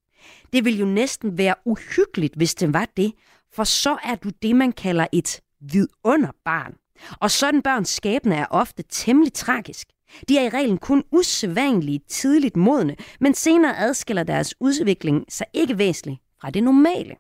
Det 0.53 0.65
vil 0.65 0.79
jo 0.79 0.87
næsten 0.87 1.39
være 1.39 1.55
uhyggeligt, 1.65 2.35
hvis 2.35 2.55
det 2.55 2.73
var 2.73 2.89
det, 2.97 3.13
for 3.55 3.65
så 3.65 3.97
er 4.05 4.15
du 4.15 4.31
det, 4.43 4.57
man 4.57 4.73
kalder 4.73 5.07
et 5.13 5.41
vidunderbarn. 5.61 6.75
Og 7.21 7.31
sådan 7.31 7.63
børns 7.63 7.89
skæbne 7.89 8.35
er 8.35 8.47
ofte 8.51 8.85
temmelig 8.89 9.33
tragisk. 9.33 9.89
De 10.29 10.39
er 10.39 10.43
i 10.43 10.49
reglen 10.49 10.79
kun 10.79 11.05
usædvanligt 11.13 12.09
tidligt 12.09 12.57
modne, 12.57 12.97
men 13.21 13.35
senere 13.35 13.79
adskiller 13.79 14.23
deres 14.23 14.55
udvikling 14.61 15.25
sig 15.29 15.47
ikke 15.55 15.79
væsentligt 15.79 16.21
fra 16.41 16.51
det 16.51 16.63
normale. 16.63 17.15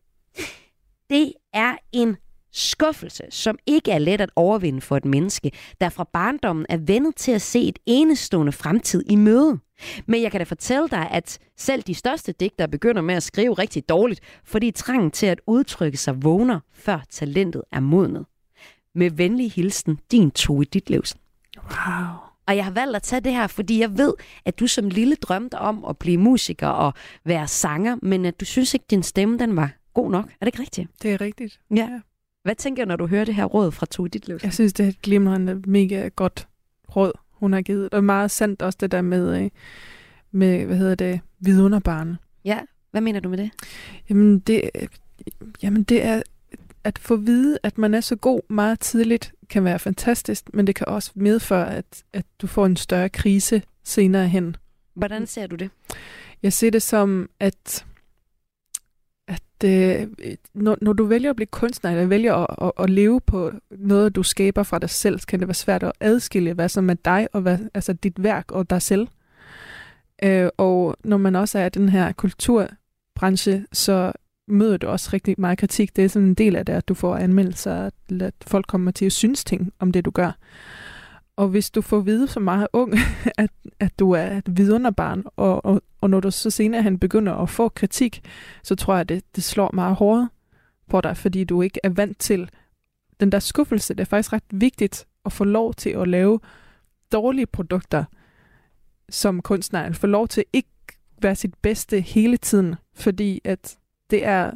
Det 1.10 1.32
er 1.52 1.76
en 1.92 2.16
skuffelse, 2.52 3.24
som 3.30 3.58
ikke 3.66 3.90
er 3.90 3.98
let 3.98 4.20
at 4.20 4.30
overvinde 4.36 4.80
for 4.80 4.96
et 4.96 5.04
menneske, 5.04 5.50
der 5.80 5.88
fra 5.88 6.08
barndommen 6.12 6.66
er 6.68 6.76
vendet 6.76 7.16
til 7.16 7.32
at 7.32 7.42
se 7.42 7.68
et 7.68 7.78
enestående 7.86 8.52
fremtid 8.52 9.04
i 9.10 9.16
møde. 9.16 9.58
Men 10.06 10.22
jeg 10.22 10.30
kan 10.30 10.40
da 10.40 10.44
fortælle 10.44 10.88
dig, 10.88 11.08
at 11.10 11.38
selv 11.56 11.82
de 11.82 11.94
største 11.94 12.32
digtere 12.32 12.68
begynder 12.68 13.02
med 13.02 13.14
at 13.14 13.22
skrive 13.22 13.54
rigtig 13.54 13.88
dårligt, 13.88 14.20
fordi 14.44 14.70
trangen 14.70 15.10
til 15.10 15.26
at 15.26 15.40
udtrykke 15.46 15.98
sig 15.98 16.22
vågner, 16.22 16.60
før 16.72 17.00
talentet 17.10 17.62
er 17.72 17.80
modnet. 17.80 18.26
Med 18.94 19.10
venlig 19.10 19.52
hilsen, 19.52 19.98
din 20.10 20.30
Tove 20.30 20.64
Ditlevsen. 20.64 21.20
Wow. 21.56 22.32
Og 22.46 22.56
jeg 22.56 22.64
har 22.64 22.72
valgt 22.72 22.96
at 22.96 23.02
tage 23.02 23.20
det 23.20 23.32
her, 23.32 23.46
fordi 23.46 23.80
jeg 23.80 23.98
ved, 23.98 24.14
at 24.44 24.60
du 24.60 24.66
som 24.66 24.88
lille 24.88 25.14
drømte 25.16 25.58
om 25.58 25.84
at 25.84 25.98
blive 25.98 26.18
musiker 26.18 26.68
og 26.68 26.92
være 27.24 27.48
sanger, 27.48 27.96
men 28.02 28.24
at 28.24 28.40
du 28.40 28.44
synes 28.44 28.74
ikke, 28.74 28.86
din 28.90 29.02
stemme 29.02 29.38
den 29.38 29.56
var 29.56 29.70
god 29.94 30.10
nok. 30.10 30.24
Er 30.24 30.30
det 30.40 30.46
ikke 30.46 30.60
rigtigt? 30.60 30.90
Det 31.02 31.12
er 31.12 31.20
rigtigt. 31.20 31.60
Ja. 31.74 31.88
Hvad 32.42 32.54
tænker 32.54 32.84
du, 32.84 32.88
når 32.88 32.96
du 32.96 33.06
hører 33.06 33.24
det 33.24 33.34
her 33.34 33.44
råd 33.44 33.72
fra 33.72 33.86
Tove 33.86 34.08
Ditlevsen? 34.08 34.46
Jeg 34.46 34.54
synes, 34.54 34.72
det 34.72 34.84
er 34.84 34.88
et 34.88 35.02
glimrende, 35.02 35.62
mega 35.66 36.08
godt 36.16 36.48
råd, 36.96 37.12
hun 37.30 37.52
har 37.52 37.62
givet. 37.62 37.94
Og 37.94 38.04
meget 38.04 38.30
sandt 38.30 38.62
også 38.62 38.78
det 38.80 38.92
der 38.92 39.02
med, 39.02 39.42
øh, 39.42 39.50
med 40.30 40.66
hvad 40.66 40.76
hedder 40.76 40.94
det, 40.94 41.20
vidunderbarn. 41.40 42.16
Ja, 42.44 42.60
hvad 42.90 43.00
mener 43.00 43.20
du 43.20 43.28
med 43.28 43.38
det? 43.38 43.50
Jamen 44.08 44.38
det, 44.38 44.70
jamen 45.62 45.82
det 45.82 46.04
er 46.04 46.22
at 46.84 46.98
få 46.98 47.14
at 47.14 47.26
vide, 47.26 47.58
at 47.62 47.78
man 47.78 47.94
er 47.94 48.00
så 48.00 48.16
god 48.16 48.40
meget 48.48 48.80
tidligt, 48.80 49.32
kan 49.50 49.64
være 49.64 49.78
fantastisk, 49.78 50.54
men 50.54 50.66
det 50.66 50.74
kan 50.74 50.88
også 50.88 51.10
medføre, 51.14 51.74
at, 51.74 52.02
at 52.12 52.24
du 52.38 52.46
får 52.46 52.66
en 52.66 52.76
større 52.76 53.08
krise 53.08 53.62
senere 53.84 54.28
hen. 54.28 54.56
Hvordan 54.94 55.26
ser 55.26 55.46
du 55.46 55.56
det? 55.56 55.70
Jeg 56.42 56.52
ser 56.52 56.70
det 56.70 56.82
som, 56.82 57.30
at, 57.40 57.86
at 59.64 60.08
øh, 60.20 60.36
når, 60.54 60.78
når 60.82 60.92
du 60.92 61.04
vælger 61.04 61.30
at 61.30 61.36
blive 61.36 61.46
kunstner, 61.46 61.90
eller 61.90 62.06
vælger 62.06 62.34
at, 62.34 62.72
at, 62.78 62.84
at 62.84 62.90
leve 62.90 63.20
på 63.20 63.52
noget, 63.70 64.16
du 64.16 64.22
skaber 64.22 64.62
fra 64.62 64.78
dig 64.78 64.90
selv, 64.90 65.20
kan 65.20 65.38
det 65.40 65.48
være 65.48 65.54
svært 65.54 65.82
at 65.82 65.92
adskille, 66.00 66.52
hvad 66.52 66.68
som 66.68 66.90
er 66.90 66.94
dig, 66.94 67.28
og 67.32 67.40
hvad, 67.40 67.58
altså 67.74 67.92
dit 67.92 68.22
værk 68.22 68.52
og 68.52 68.70
dig 68.70 68.82
selv. 68.82 69.08
Øh, 70.22 70.48
og 70.56 70.96
når 71.04 71.16
man 71.16 71.36
også 71.36 71.58
er 71.58 71.66
i 71.66 71.68
den 71.68 71.88
her 71.88 72.12
kulturbranche, 72.12 73.66
så 73.72 74.12
møder 74.48 74.76
du 74.76 74.86
også 74.86 75.10
rigtig 75.12 75.34
meget 75.38 75.58
kritik. 75.58 75.96
Det 75.96 76.04
er 76.04 76.08
sådan 76.08 76.28
en 76.28 76.34
del 76.34 76.56
af 76.56 76.66
det, 76.66 76.72
at 76.72 76.88
du 76.88 76.94
får 76.94 77.16
anmeldelser, 77.16 77.90
at 78.20 78.34
folk 78.46 78.66
kommer 78.66 78.90
til 78.90 79.04
at 79.06 79.12
synes 79.12 79.44
ting 79.44 79.72
om 79.78 79.92
det, 79.92 80.04
du 80.04 80.10
gør. 80.10 80.32
Og 81.36 81.48
hvis 81.48 81.70
du 81.70 81.80
får 81.80 81.98
at 81.98 82.06
vide 82.06 82.28
som 82.28 82.42
meget 82.42 82.66
ung, 82.72 82.94
at, 83.38 83.50
at 83.80 83.98
du 83.98 84.10
er 84.10 84.36
et 84.36 84.56
vidunderbarn, 84.56 85.24
og, 85.36 85.64
og, 85.64 85.82
og 86.00 86.10
når 86.10 86.20
du 86.20 86.30
så 86.30 86.50
senere 86.50 86.82
han 86.82 86.98
begynder 86.98 87.34
at 87.34 87.50
få 87.50 87.68
kritik, 87.68 88.28
så 88.62 88.74
tror 88.74 88.94
jeg, 88.94 89.00
at 89.00 89.08
det, 89.08 89.22
det 89.36 89.44
slår 89.44 89.70
meget 89.74 89.96
hårdt 89.96 90.28
på 90.88 91.00
dig, 91.00 91.16
fordi 91.16 91.44
du 91.44 91.62
ikke 91.62 91.80
er 91.82 91.88
vant 91.88 92.18
til 92.18 92.50
den 93.20 93.32
der 93.32 93.38
skuffelse. 93.38 93.94
Det 93.94 94.00
er 94.00 94.04
faktisk 94.04 94.32
ret 94.32 94.42
vigtigt 94.50 95.06
at 95.24 95.32
få 95.32 95.44
lov 95.44 95.74
til 95.74 95.90
at 95.90 96.08
lave 96.08 96.40
dårlige 97.12 97.46
produkter 97.46 98.04
som 99.10 99.42
kunstner, 99.42 99.92
få 99.92 100.06
lov 100.06 100.28
til 100.28 100.44
ikke 100.52 100.68
være 101.22 101.34
sit 101.34 101.54
bedste 101.54 102.00
hele 102.00 102.36
tiden, 102.36 102.74
fordi 102.94 103.40
at 103.44 103.78
det 104.10 104.26
er, 104.26 104.50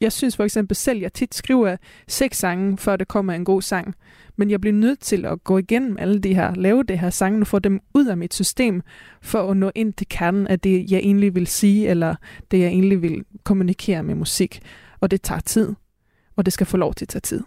jeg 0.00 0.12
synes 0.12 0.36
for 0.36 0.44
eksempel 0.44 0.76
selv, 0.76 1.00
jeg 1.00 1.12
tit 1.12 1.34
skriver 1.34 1.76
seks 2.08 2.38
sange, 2.38 2.78
før 2.78 2.96
det 2.96 3.08
kommer 3.08 3.32
en 3.32 3.44
god 3.44 3.62
sang. 3.62 3.94
Men 4.36 4.50
jeg 4.50 4.60
bliver 4.60 4.74
nødt 4.74 5.00
til 5.00 5.24
at 5.24 5.44
gå 5.44 5.58
igennem 5.58 5.96
alle 5.98 6.18
de 6.18 6.34
her, 6.34 6.54
lave 6.54 6.82
det 6.82 6.98
her 6.98 7.10
sange, 7.10 7.40
og 7.40 7.46
få 7.46 7.58
dem 7.58 7.80
ud 7.94 8.06
af 8.06 8.16
mit 8.16 8.34
system, 8.34 8.82
for 9.22 9.50
at 9.50 9.56
nå 9.56 9.70
ind 9.74 9.92
til 9.92 10.08
kernen 10.08 10.46
af 10.46 10.60
det, 10.60 10.90
jeg 10.90 10.98
egentlig 10.98 11.34
vil 11.34 11.46
sige, 11.46 11.88
eller 11.88 12.14
det, 12.50 12.58
jeg 12.58 12.68
egentlig 12.68 13.02
vil 13.02 13.24
kommunikere 13.44 14.02
med 14.02 14.14
musik. 14.14 14.60
Og 15.00 15.10
det 15.10 15.22
tager 15.22 15.40
tid, 15.40 15.74
og 16.36 16.44
det 16.44 16.52
skal 16.52 16.66
få 16.66 16.76
lov 16.76 16.94
til 16.94 17.04
at 17.04 17.08
tage 17.08 17.20
tid. 17.20 17.42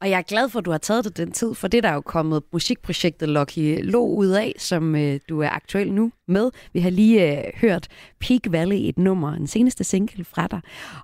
Og 0.00 0.10
jeg 0.10 0.18
er 0.18 0.22
glad 0.22 0.48
for, 0.48 0.58
at 0.58 0.64
du 0.64 0.70
har 0.70 0.78
taget 0.78 1.04
dig 1.04 1.16
den 1.16 1.32
tid, 1.32 1.54
for 1.54 1.68
det 1.68 1.82
der 1.82 1.88
er 1.88 1.94
jo 1.94 2.00
kommet 2.00 2.42
musikprojektet 2.52 3.28
Lucky 3.28 3.84
Lo 3.84 4.06
ud 4.06 4.26
af, 4.26 4.52
som 4.58 4.96
øh, 4.96 5.20
du 5.28 5.40
er 5.40 5.50
aktuel 5.50 5.92
nu 5.92 6.12
med. 6.28 6.50
Vi 6.72 6.80
har 6.80 6.90
lige 6.90 7.38
øh, 7.38 7.52
hørt 7.54 7.88
Peak 8.20 8.40
Valley, 8.50 8.76
et 8.76 8.98
nummer, 8.98 9.34
den 9.36 9.46
seneste 9.46 9.84
single 9.84 10.24
fra 10.24 10.46
dig. 10.46 10.60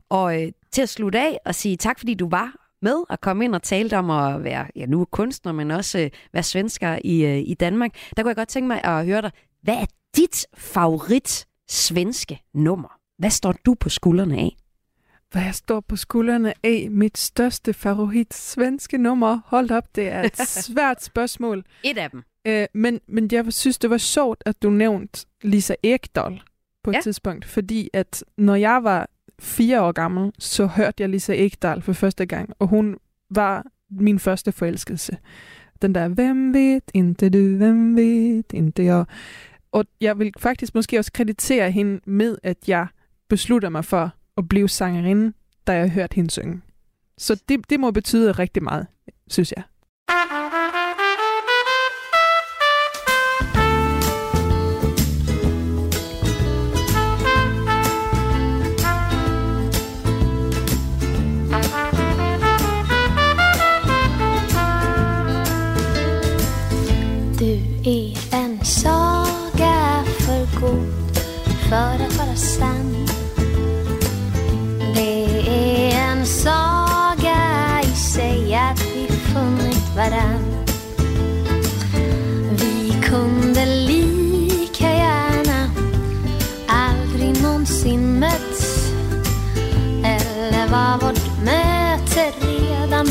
Og 0.09 0.43
øh, 0.43 0.53
til 0.73 0.83
at 0.83 0.89
slutte 0.89 1.21
af 1.21 1.39
og 1.45 1.55
sige 1.55 1.77
tak, 1.77 1.99
fordi 1.99 2.15
du 2.15 2.29
var 2.29 2.53
med 2.83 3.05
at 3.11 3.21
komme 3.21 3.45
ind 3.45 3.55
og 3.55 3.63
tale 3.63 3.99
om 3.99 4.11
at 4.11 4.45
være, 4.45 4.67
ja 4.77 4.87
nu 4.87 5.05
kunstner, 5.05 5.53
men 5.53 5.71
også 5.71 5.99
øh, 5.99 6.11
være 6.33 6.43
svensker 6.43 6.99
i, 7.05 7.25
øh, 7.25 7.39
i 7.39 7.55
Danmark. 7.55 7.91
Der 8.17 8.23
kunne 8.23 8.29
jeg 8.31 8.37
godt 8.37 8.49
tænke 8.49 8.69
mig 8.69 8.85
at 8.85 9.07
høre 9.07 9.23
dig. 9.23 9.31
Hvad 9.63 9.75
er 9.75 9.87
dit 10.17 10.47
favorit 10.57 11.47
svenske 11.69 12.41
nummer? 12.55 12.89
Hvad 13.19 13.31
står 13.31 13.55
du 13.67 13.75
på 13.75 13.89
skuldrene 13.89 14.39
af? 14.39 14.57
Hvad 15.33 15.43
jeg 15.43 15.55
står 15.55 15.81
på 15.81 15.97
skuldrene 15.97 16.53
af 16.63 16.89
mit 16.91 17.19
største 17.19 17.73
favorit 17.73 18.35
svenske 18.35 18.99
nummer. 18.99 19.41
Hold 19.47 19.71
op, 19.71 19.85
det 19.97 20.09
er 20.09 20.23
et 20.23 20.37
svært 20.67 21.03
spørgsmål. 21.03 21.65
Et 21.83 21.99
af 21.99 22.11
dem. 22.11 22.23
Øh, 22.47 22.67
men, 22.75 23.01
men 23.09 23.29
jeg 23.33 23.53
synes, 23.53 23.79
det 23.79 23.91
var 23.91 23.97
sjovt, 23.99 24.43
at 24.47 24.63
du 24.63 24.71
nævnte 24.71 25.27
Lisa 25.43 25.75
Ekdahl 25.83 26.43
på 26.85 26.91
et 26.91 26.95
Ja. 26.95 27.01
tidspunkt, 27.01 27.45
fordi 27.45 27.91
at 27.93 28.25
når 28.39 28.55
jeg 28.55 28.85
var 28.85 29.09
fire 29.41 29.83
år 29.83 29.93
gammel, 29.93 30.33
så 30.39 30.67
hørte 30.67 31.03
jeg 31.03 31.09
Lisa 31.09 31.33
Ekdahl 31.35 31.83
for 31.83 31.93
første 31.93 32.27
gang, 32.27 32.51
og 32.59 32.67
hun 32.69 32.97
var 33.31 33.67
min 33.91 34.19
første 34.19 34.53
forelskelse. 34.53 35.17
Den 35.83 35.95
der, 35.95 36.09
hvem 36.09 36.55
vet 36.55 36.91
inte 36.95 37.31
du, 37.31 37.57
hvem 37.57 37.97
vet 37.97 38.53
inte 38.53 38.85
jeg. 38.85 39.05
Og 39.73 39.85
jeg 40.01 40.19
vil 40.19 40.33
faktisk 40.39 40.75
måske 40.75 40.99
også 40.99 41.13
kreditere 41.13 41.71
hende 41.71 42.01
med, 42.07 42.39
at 42.43 42.57
jeg 42.69 42.87
beslutter 43.29 43.69
mig 43.69 43.85
for 43.85 44.15
at 44.37 44.49
blive 44.49 44.69
sangerinde, 44.69 45.33
da 45.67 45.73
jeg 45.73 45.91
hørte 45.91 46.15
hende 46.15 46.31
synge. 46.31 46.63
Så 47.19 47.43
det, 47.49 47.71
det 47.71 47.81
må 47.81 47.91
betyde 47.91 48.33
rigtig 48.33 48.63
meget, 48.63 48.87
synes 49.29 49.53
jeg. 49.57 49.63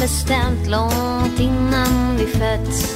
Bestämt 0.02 0.68
långt 0.68 1.40
innan 1.40 2.18
vi 2.18 2.26
fötts. 2.26 2.96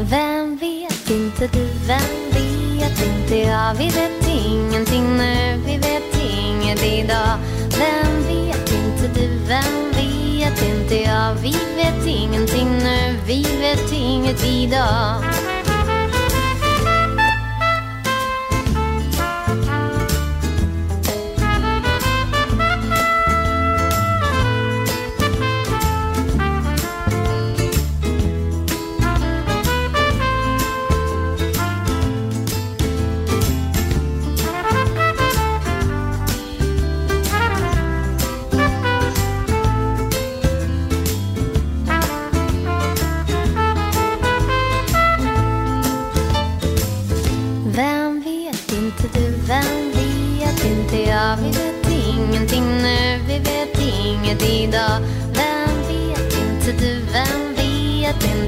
Vem 0.00 0.56
vet 0.56 1.10
inte 1.10 1.46
du, 1.46 1.66
vem 1.86 2.30
vet 2.32 3.06
inte 3.06 3.36
jag? 3.36 3.74
Vi 3.74 3.84
vet 3.84 4.28
ingenting 4.28 5.16
nu, 5.16 5.60
vi 5.66 5.76
vet 5.76 6.16
inget 6.38 6.84
idag. 6.84 7.38
Vem 7.78 8.22
vet 8.28 8.72
inte 8.72 9.20
du, 9.20 9.28
vem 9.48 9.90
vet 9.92 10.62
inte 10.62 10.94
jag? 10.94 11.34
Vi 11.34 11.56
vet 11.76 12.06
ingenting 12.06 12.78
nu, 12.78 13.18
vi 13.26 13.42
vet 13.42 13.92
inget 13.92 14.44
idag. 14.44 15.24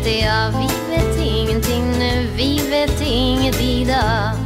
Vet 0.03 0.13
det, 0.13 0.21
ja, 0.21 0.51
Vi 0.51 0.95
vet 0.95 1.21
ingenting. 1.21 1.99
Nu, 1.99 2.27
vi 2.37 2.61
vet 2.71 3.01
inget 3.01 3.61
idag 3.61 4.41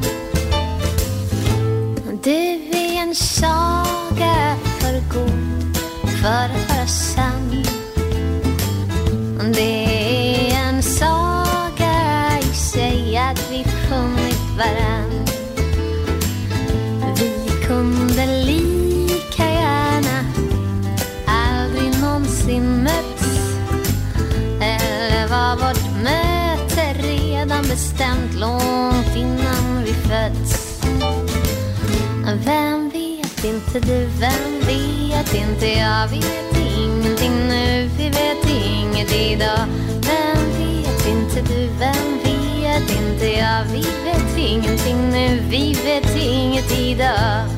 inte 35.37 35.67
jag 35.67 36.09
Vi 36.09 36.19
vet 36.19 36.57
ingenting 36.79 37.49
nu, 37.49 37.91
vi 37.99 38.09
vet 38.09 38.51
inget 38.51 39.13
idag. 39.13 39.67
Vem 39.89 40.39
vet 40.59 41.07
inte 41.07 41.53
du, 41.53 41.69
vem 41.79 42.19
vet 42.25 42.91
inte 42.91 43.27
jag? 43.27 43.65
Vi 43.65 43.81
vet 44.05 44.39
ingenting 44.39 45.11
nu, 45.11 45.41
vi 45.51 45.75
vet 45.85 46.17
inget 46.17 46.79
idag. 46.79 47.56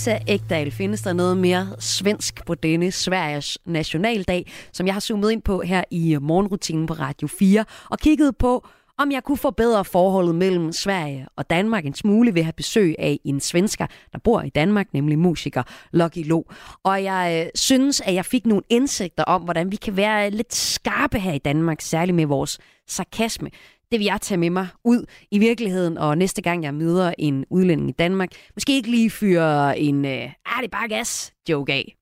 Lisa 0.00 0.18
Ekdal, 0.26 0.70
findes 0.70 1.02
der 1.02 1.12
noget 1.12 1.36
mere 1.36 1.68
svensk 1.78 2.46
på 2.46 2.54
denne 2.54 2.90
Sveriges 2.92 3.58
nationaldag, 3.66 4.52
som 4.72 4.86
jeg 4.86 4.94
har 4.94 5.00
zoomet 5.00 5.30
ind 5.30 5.42
på 5.42 5.60
her 5.60 5.84
i 5.90 6.16
morgenrutinen 6.20 6.86
på 6.86 6.94
Radio 6.94 7.28
4, 7.28 7.64
og 7.90 7.98
kigget 7.98 8.36
på, 8.36 8.66
om 8.98 9.12
jeg 9.12 9.24
kunne 9.24 9.38
forbedre 9.38 9.84
forholdet 9.84 10.34
mellem 10.34 10.72
Sverige 10.72 11.26
og 11.36 11.50
Danmark 11.50 11.86
en 11.86 11.94
smule 11.94 12.34
ved 12.34 12.40
at 12.40 12.44
have 12.44 12.52
besøg 12.52 12.94
af 12.98 13.18
en 13.24 13.40
svensker, 13.40 13.86
der 14.12 14.18
bor 14.18 14.42
i 14.42 14.48
Danmark, 14.48 14.86
nemlig 14.92 15.18
musiker 15.18 15.62
Lucky 15.92 16.28
Lo. 16.28 16.42
Og 16.84 17.04
jeg 17.04 17.44
øh, 17.46 17.50
synes, 17.54 18.00
at 18.00 18.14
jeg 18.14 18.24
fik 18.24 18.46
nogle 18.46 18.62
indsigter 18.68 19.24
om, 19.24 19.42
hvordan 19.42 19.72
vi 19.72 19.76
kan 19.76 19.96
være 19.96 20.30
lidt 20.30 20.54
skarpe 20.54 21.18
her 21.18 21.32
i 21.32 21.38
Danmark, 21.38 21.80
særligt 21.80 22.16
med 22.16 22.26
vores 22.26 22.58
sarkasme. 22.88 23.50
Det 23.92 23.98
vil 23.98 24.04
jeg 24.04 24.20
tage 24.20 24.38
med 24.38 24.50
mig 24.50 24.68
ud 24.84 25.04
i 25.30 25.38
virkeligheden, 25.38 25.98
og 25.98 26.18
næste 26.18 26.42
gang 26.42 26.64
jeg 26.64 26.74
møder 26.74 27.14
en 27.18 27.44
udlænding 27.50 27.88
i 27.88 27.92
Danmark, 27.92 28.28
måske 28.54 28.72
ikke 28.72 28.90
lige 28.90 29.10
fyre 29.10 29.78
en, 29.78 30.04
øh, 30.04 30.22
ah, 30.46 30.62
det 30.62 30.64
er 30.64 30.68
bare 30.78 30.88
gas, 30.88 31.32
joke 31.48 31.72
af. 31.72 31.96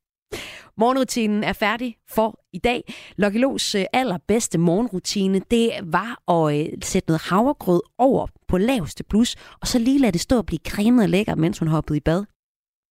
Morgenrutinen 0.79 1.45
er 1.45 1.53
færdig 1.53 1.97
for 2.11 2.41
i 2.53 2.59
dag. 2.59 2.95
Lucky 3.17 3.37
Los 3.37 3.75
øh, 3.75 3.85
allerbedste 3.93 4.59
morgenrutine, 4.59 5.41
det 5.51 5.71
var 5.83 6.33
at 6.33 6.61
øh, 6.61 6.67
sætte 6.83 7.09
noget 7.09 7.23
havregrød 7.23 7.81
over 7.99 8.27
på 8.49 8.59
laveste 8.59 9.05
plus, 9.05 9.37
og 9.61 9.67
så 9.67 9.79
lige 9.79 9.99
lade 9.99 10.13
det 10.13 10.21
stå 10.21 10.37
og 10.37 10.47
blive 10.47 10.61
cremet 10.69 11.03
og 11.03 11.09
lækker, 11.09 11.35
mens 11.35 11.59
hun 11.59 11.69
hoppede 11.69 11.97
i 11.97 12.01
bad. 12.01 12.25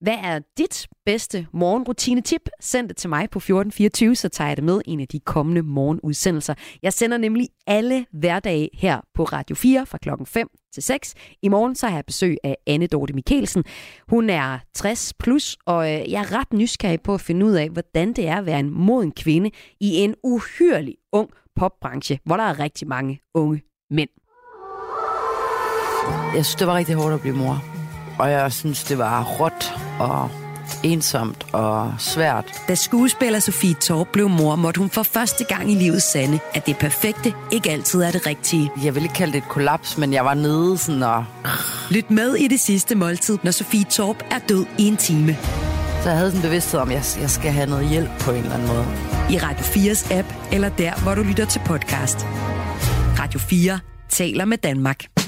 Hvad 0.01 0.17
er 0.23 0.39
dit 0.57 0.87
bedste 1.05 1.47
morgenrutine-tip? 1.53 2.49
Send 2.61 2.89
det 2.89 2.97
til 2.97 3.09
mig 3.09 3.29
på 3.29 3.39
1424, 3.39 4.15
så 4.15 4.29
tager 4.29 4.47
jeg 4.47 4.57
det 4.57 4.63
med 4.63 4.81
i 4.85 4.91
en 4.91 4.99
af 4.99 5.07
de 5.07 5.19
kommende 5.19 5.61
morgenudsendelser. 5.61 6.53
Jeg 6.83 6.93
sender 6.93 7.17
nemlig 7.17 7.49
alle 7.67 8.05
hverdage 8.11 8.69
her 8.73 9.01
på 9.13 9.23
Radio 9.23 9.55
4 9.55 9.85
fra 9.85 9.97
klokken 9.97 10.25
5 10.25 10.47
til 10.73 10.83
6. 10.83 11.13
I 11.41 11.49
morgen 11.49 11.75
så 11.75 11.87
har 11.87 11.95
jeg 11.95 12.05
besøg 12.05 12.37
af 12.43 12.55
Anne 12.67 12.87
Dorte 12.87 13.13
Mikkelsen. 13.13 13.63
Hun 14.07 14.29
er 14.29 14.59
60 14.73 15.13
plus, 15.19 15.57
og 15.65 15.93
øh, 15.93 16.11
jeg 16.11 16.21
er 16.21 16.39
ret 16.39 16.53
nysgerrig 16.53 17.01
på 17.01 17.13
at 17.13 17.21
finde 17.21 17.45
ud 17.45 17.53
af, 17.53 17.69
hvordan 17.69 18.13
det 18.13 18.27
er 18.27 18.35
at 18.37 18.45
være 18.45 18.59
en 18.59 18.69
moden 18.69 19.11
kvinde 19.11 19.51
i 19.79 19.95
en 19.95 20.15
uhyrelig 20.23 20.95
ung 21.11 21.29
popbranche, 21.55 22.19
hvor 22.25 22.37
der 22.37 22.43
er 22.43 22.59
rigtig 22.59 22.87
mange 22.87 23.19
unge 23.33 23.61
mænd. 23.89 24.09
Jeg 26.35 26.45
synes, 26.45 26.55
det 26.55 26.67
var 26.67 26.75
rigtig 26.75 26.95
hårdt 26.95 27.13
at 27.13 27.21
blive 27.21 27.35
mor. 27.35 27.76
Og 28.19 28.31
jeg 28.31 28.51
synes, 28.53 28.83
det 28.83 28.97
var 28.97 29.23
råt 29.23 29.73
og 29.99 30.29
ensomt 30.83 31.45
og 31.53 31.93
svært. 31.99 32.45
Da 32.67 32.75
skuespiller 32.75 33.39
Sofie 33.39 33.73
Torp 33.73 34.07
blev 34.07 34.29
mor, 34.29 34.55
måtte 34.55 34.79
hun 34.79 34.89
for 34.89 35.03
første 35.03 35.43
gang 35.43 35.71
i 35.71 35.75
livet 35.75 36.01
sande, 36.01 36.39
at 36.53 36.65
det 36.65 36.77
perfekte 36.77 37.33
ikke 37.51 37.71
altid 37.71 38.01
er 38.01 38.11
det 38.11 38.27
rigtige. 38.27 38.71
Jeg 38.83 38.95
vil 38.95 39.03
ikke 39.03 39.15
kalde 39.15 39.33
det 39.33 39.37
et 39.37 39.49
kollaps, 39.49 39.97
men 39.97 40.13
jeg 40.13 40.25
var 40.25 40.33
nede 40.33 40.77
sådan 40.77 41.03
og... 41.03 41.25
Lyt 41.91 42.11
med 42.11 42.35
i 42.35 42.47
det 42.47 42.59
sidste 42.59 42.95
måltid, 42.95 43.37
når 43.43 43.51
Sofie 43.51 43.83
Torp 43.83 44.23
er 44.31 44.39
død 44.49 44.65
i 44.77 44.87
en 44.87 44.97
time. 44.97 45.37
Så 46.03 46.09
jeg 46.09 46.17
havde 46.17 46.31
sådan 46.31 46.45
en 46.45 46.49
bevidsthed 46.49 46.79
om, 46.79 46.89
at 46.89 47.17
jeg, 47.21 47.29
skal 47.29 47.51
have 47.51 47.69
noget 47.69 47.89
hjælp 47.89 48.09
på 48.19 48.31
en 48.31 48.37
eller 48.37 48.53
anden 48.53 48.67
måde. 48.67 48.85
I 49.29 49.37
Radio 49.37 49.65
4's 49.65 50.13
app, 50.13 50.33
eller 50.51 50.69
der, 50.69 51.03
hvor 51.03 51.15
du 51.15 51.23
lytter 51.23 51.45
til 51.45 51.61
podcast. 51.65 52.25
Radio 53.19 53.39
4 53.39 53.79
taler 54.09 54.45
med 54.45 54.57
Danmark. 54.57 55.26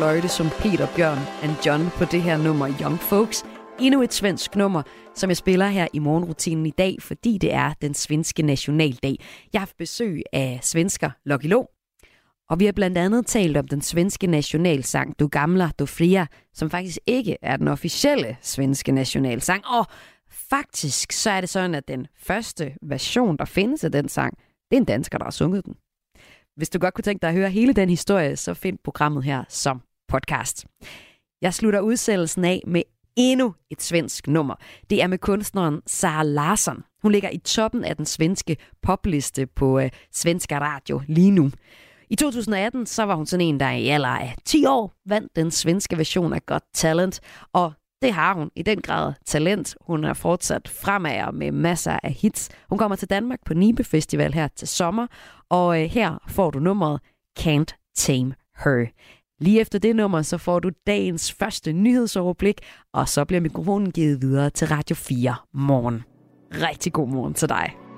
Fløjte 0.00 0.28
som 0.28 0.46
Peter 0.62 0.88
Bjørn 0.96 1.18
and 1.42 1.56
John 1.66 1.90
på 1.98 2.04
det 2.04 2.22
her 2.22 2.36
nummer 2.36 2.68
Young 2.80 2.98
Folks. 2.98 3.44
Endnu 3.80 4.02
et 4.02 4.14
svensk 4.14 4.56
nummer, 4.56 4.82
som 5.14 5.30
jeg 5.30 5.36
spiller 5.36 5.66
her 5.66 5.88
i 5.92 5.98
morgenrutinen 5.98 6.66
i 6.66 6.70
dag, 6.70 6.96
fordi 7.00 7.38
det 7.38 7.52
er 7.52 7.72
den 7.82 7.94
svenske 7.94 8.42
nationaldag. 8.42 9.16
Jeg 9.52 9.58
har 9.58 9.66
haft 9.66 9.76
besøg 9.76 10.22
af 10.32 10.58
svensker 10.62 11.10
Lucky 11.24 11.46
Lo, 11.46 11.64
og 12.50 12.60
vi 12.60 12.64
har 12.64 12.72
blandt 12.72 12.98
andet 12.98 13.26
talt 13.26 13.56
om 13.56 13.68
den 13.68 13.82
svenske 13.82 14.26
nationalsang 14.26 15.18
Du 15.18 15.28
Gamla, 15.28 15.70
Du 15.78 15.86
Fria, 15.86 16.26
som 16.54 16.70
faktisk 16.70 16.98
ikke 17.06 17.36
er 17.42 17.56
den 17.56 17.68
officielle 17.68 18.36
svenske 18.42 18.92
nationalsang. 18.92 19.66
Og 19.66 19.86
faktisk 20.50 21.12
så 21.12 21.30
er 21.30 21.40
det 21.40 21.50
sådan, 21.50 21.74
at 21.74 21.88
den 21.88 22.06
første 22.22 22.72
version, 22.82 23.36
der 23.36 23.44
findes 23.44 23.84
af 23.84 23.92
den 23.92 24.08
sang, 24.08 24.36
det 24.70 24.76
er 24.76 24.80
en 24.80 24.84
dansker, 24.84 25.18
der 25.18 25.24
har 25.24 25.30
sunget 25.30 25.64
den. 25.64 25.74
Hvis 26.56 26.70
du 26.70 26.78
godt 26.78 26.94
kunne 26.94 27.02
tænke 27.02 27.22
dig 27.22 27.28
at 27.28 27.36
høre 27.36 27.50
hele 27.50 27.72
den 27.72 27.88
historie, 27.88 28.36
så 28.36 28.54
find 28.54 28.78
programmet 28.84 29.24
her 29.24 29.44
som 29.48 29.80
podcast. 30.10 30.66
Jeg 31.42 31.54
slutter 31.54 31.80
udsendelsen 31.80 32.44
af 32.44 32.62
med 32.66 32.82
endnu 33.16 33.54
et 33.70 33.82
svensk 33.82 34.26
nummer. 34.26 34.54
Det 34.90 35.02
er 35.02 35.06
med 35.06 35.18
kunstneren 35.18 35.80
Sara 35.86 36.22
Larsson. 36.22 36.82
Hun 37.02 37.12
ligger 37.12 37.30
i 37.30 37.38
toppen 37.38 37.84
af 37.84 37.96
den 37.96 38.06
svenske 38.06 38.56
popliste 38.82 39.46
på 39.46 39.78
øh, 39.78 39.90
Svenska 40.12 40.58
Radio 40.58 41.02
lige 41.08 41.30
nu. 41.30 41.50
I 42.10 42.16
2018 42.16 42.86
så 42.86 43.02
var 43.02 43.14
hun 43.14 43.26
sådan 43.26 43.46
en, 43.46 43.60
der 43.60 43.70
i 43.70 43.88
alder 43.88 44.08
af 44.08 44.34
10 44.44 44.66
år 44.66 44.92
vandt 45.08 45.36
den 45.36 45.50
svenske 45.50 45.98
version 45.98 46.32
af 46.32 46.46
Got 46.46 46.62
Talent, 46.74 47.20
og 47.52 47.72
det 48.02 48.12
har 48.12 48.34
hun 48.34 48.50
i 48.56 48.62
den 48.62 48.80
grad 48.80 49.12
talent. 49.26 49.76
Hun 49.80 50.04
er 50.04 50.14
fortsat 50.14 50.68
fremad 50.68 51.32
med 51.32 51.52
masser 51.52 51.98
af 52.02 52.12
hits. 52.12 52.48
Hun 52.68 52.78
kommer 52.78 52.96
til 52.96 53.10
Danmark 53.10 53.38
på 53.46 53.54
Nibe 53.54 53.84
Festival 53.84 54.34
her 54.34 54.48
til 54.48 54.68
sommer, 54.68 55.06
og 55.48 55.82
øh, 55.82 55.90
her 55.90 56.18
får 56.28 56.50
du 56.50 56.58
nummeret 56.58 57.00
Can't 57.40 57.92
Tame 57.96 58.34
Her. 58.64 58.86
Lige 59.40 59.60
efter 59.60 59.78
det 59.78 59.96
nummer, 59.96 60.22
så 60.22 60.38
får 60.38 60.60
du 60.60 60.70
dagens 60.86 61.32
første 61.32 61.72
nyhedsoverblik, 61.72 62.60
og 62.92 63.08
så 63.08 63.24
bliver 63.24 63.40
mikrofonen 63.40 63.90
givet 63.90 64.22
videre 64.22 64.50
til 64.50 64.68
Radio 64.68 64.96
4 64.96 65.34
morgen. 65.54 66.02
Rigtig 66.54 66.92
god 66.92 67.08
morgen 67.08 67.34
til 67.34 67.48
dig. 67.48 67.89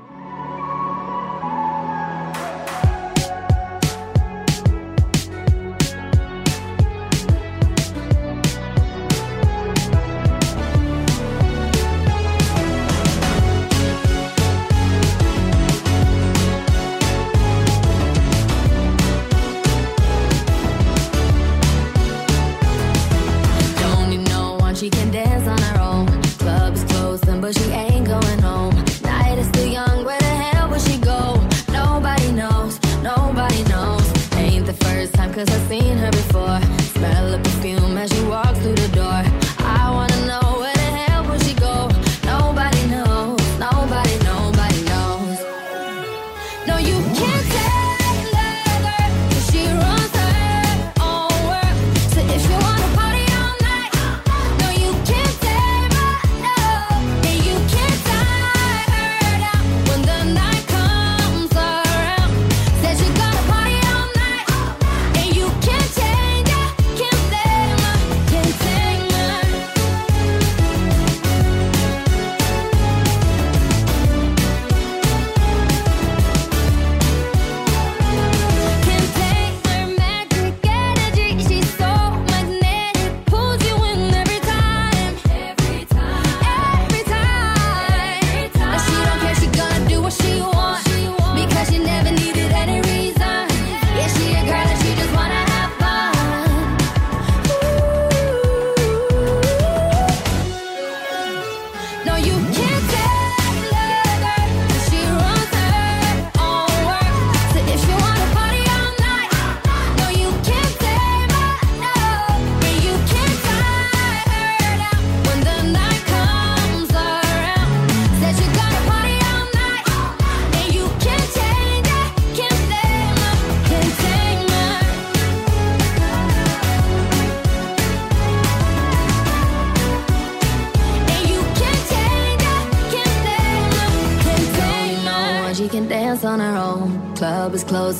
No, 102.05 102.17
you 102.17 102.62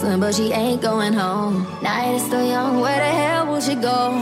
but 0.01 0.35
she 0.35 0.53
ain't 0.53 0.81
going 0.81 1.13
home. 1.13 1.67
Night 1.83 2.15
is 2.15 2.23
still 2.25 2.47
young, 2.47 2.81
where 2.81 2.97
the 2.97 3.05
hell 3.05 3.47
will 3.47 3.61
she 3.61 3.75
go? 3.75 4.22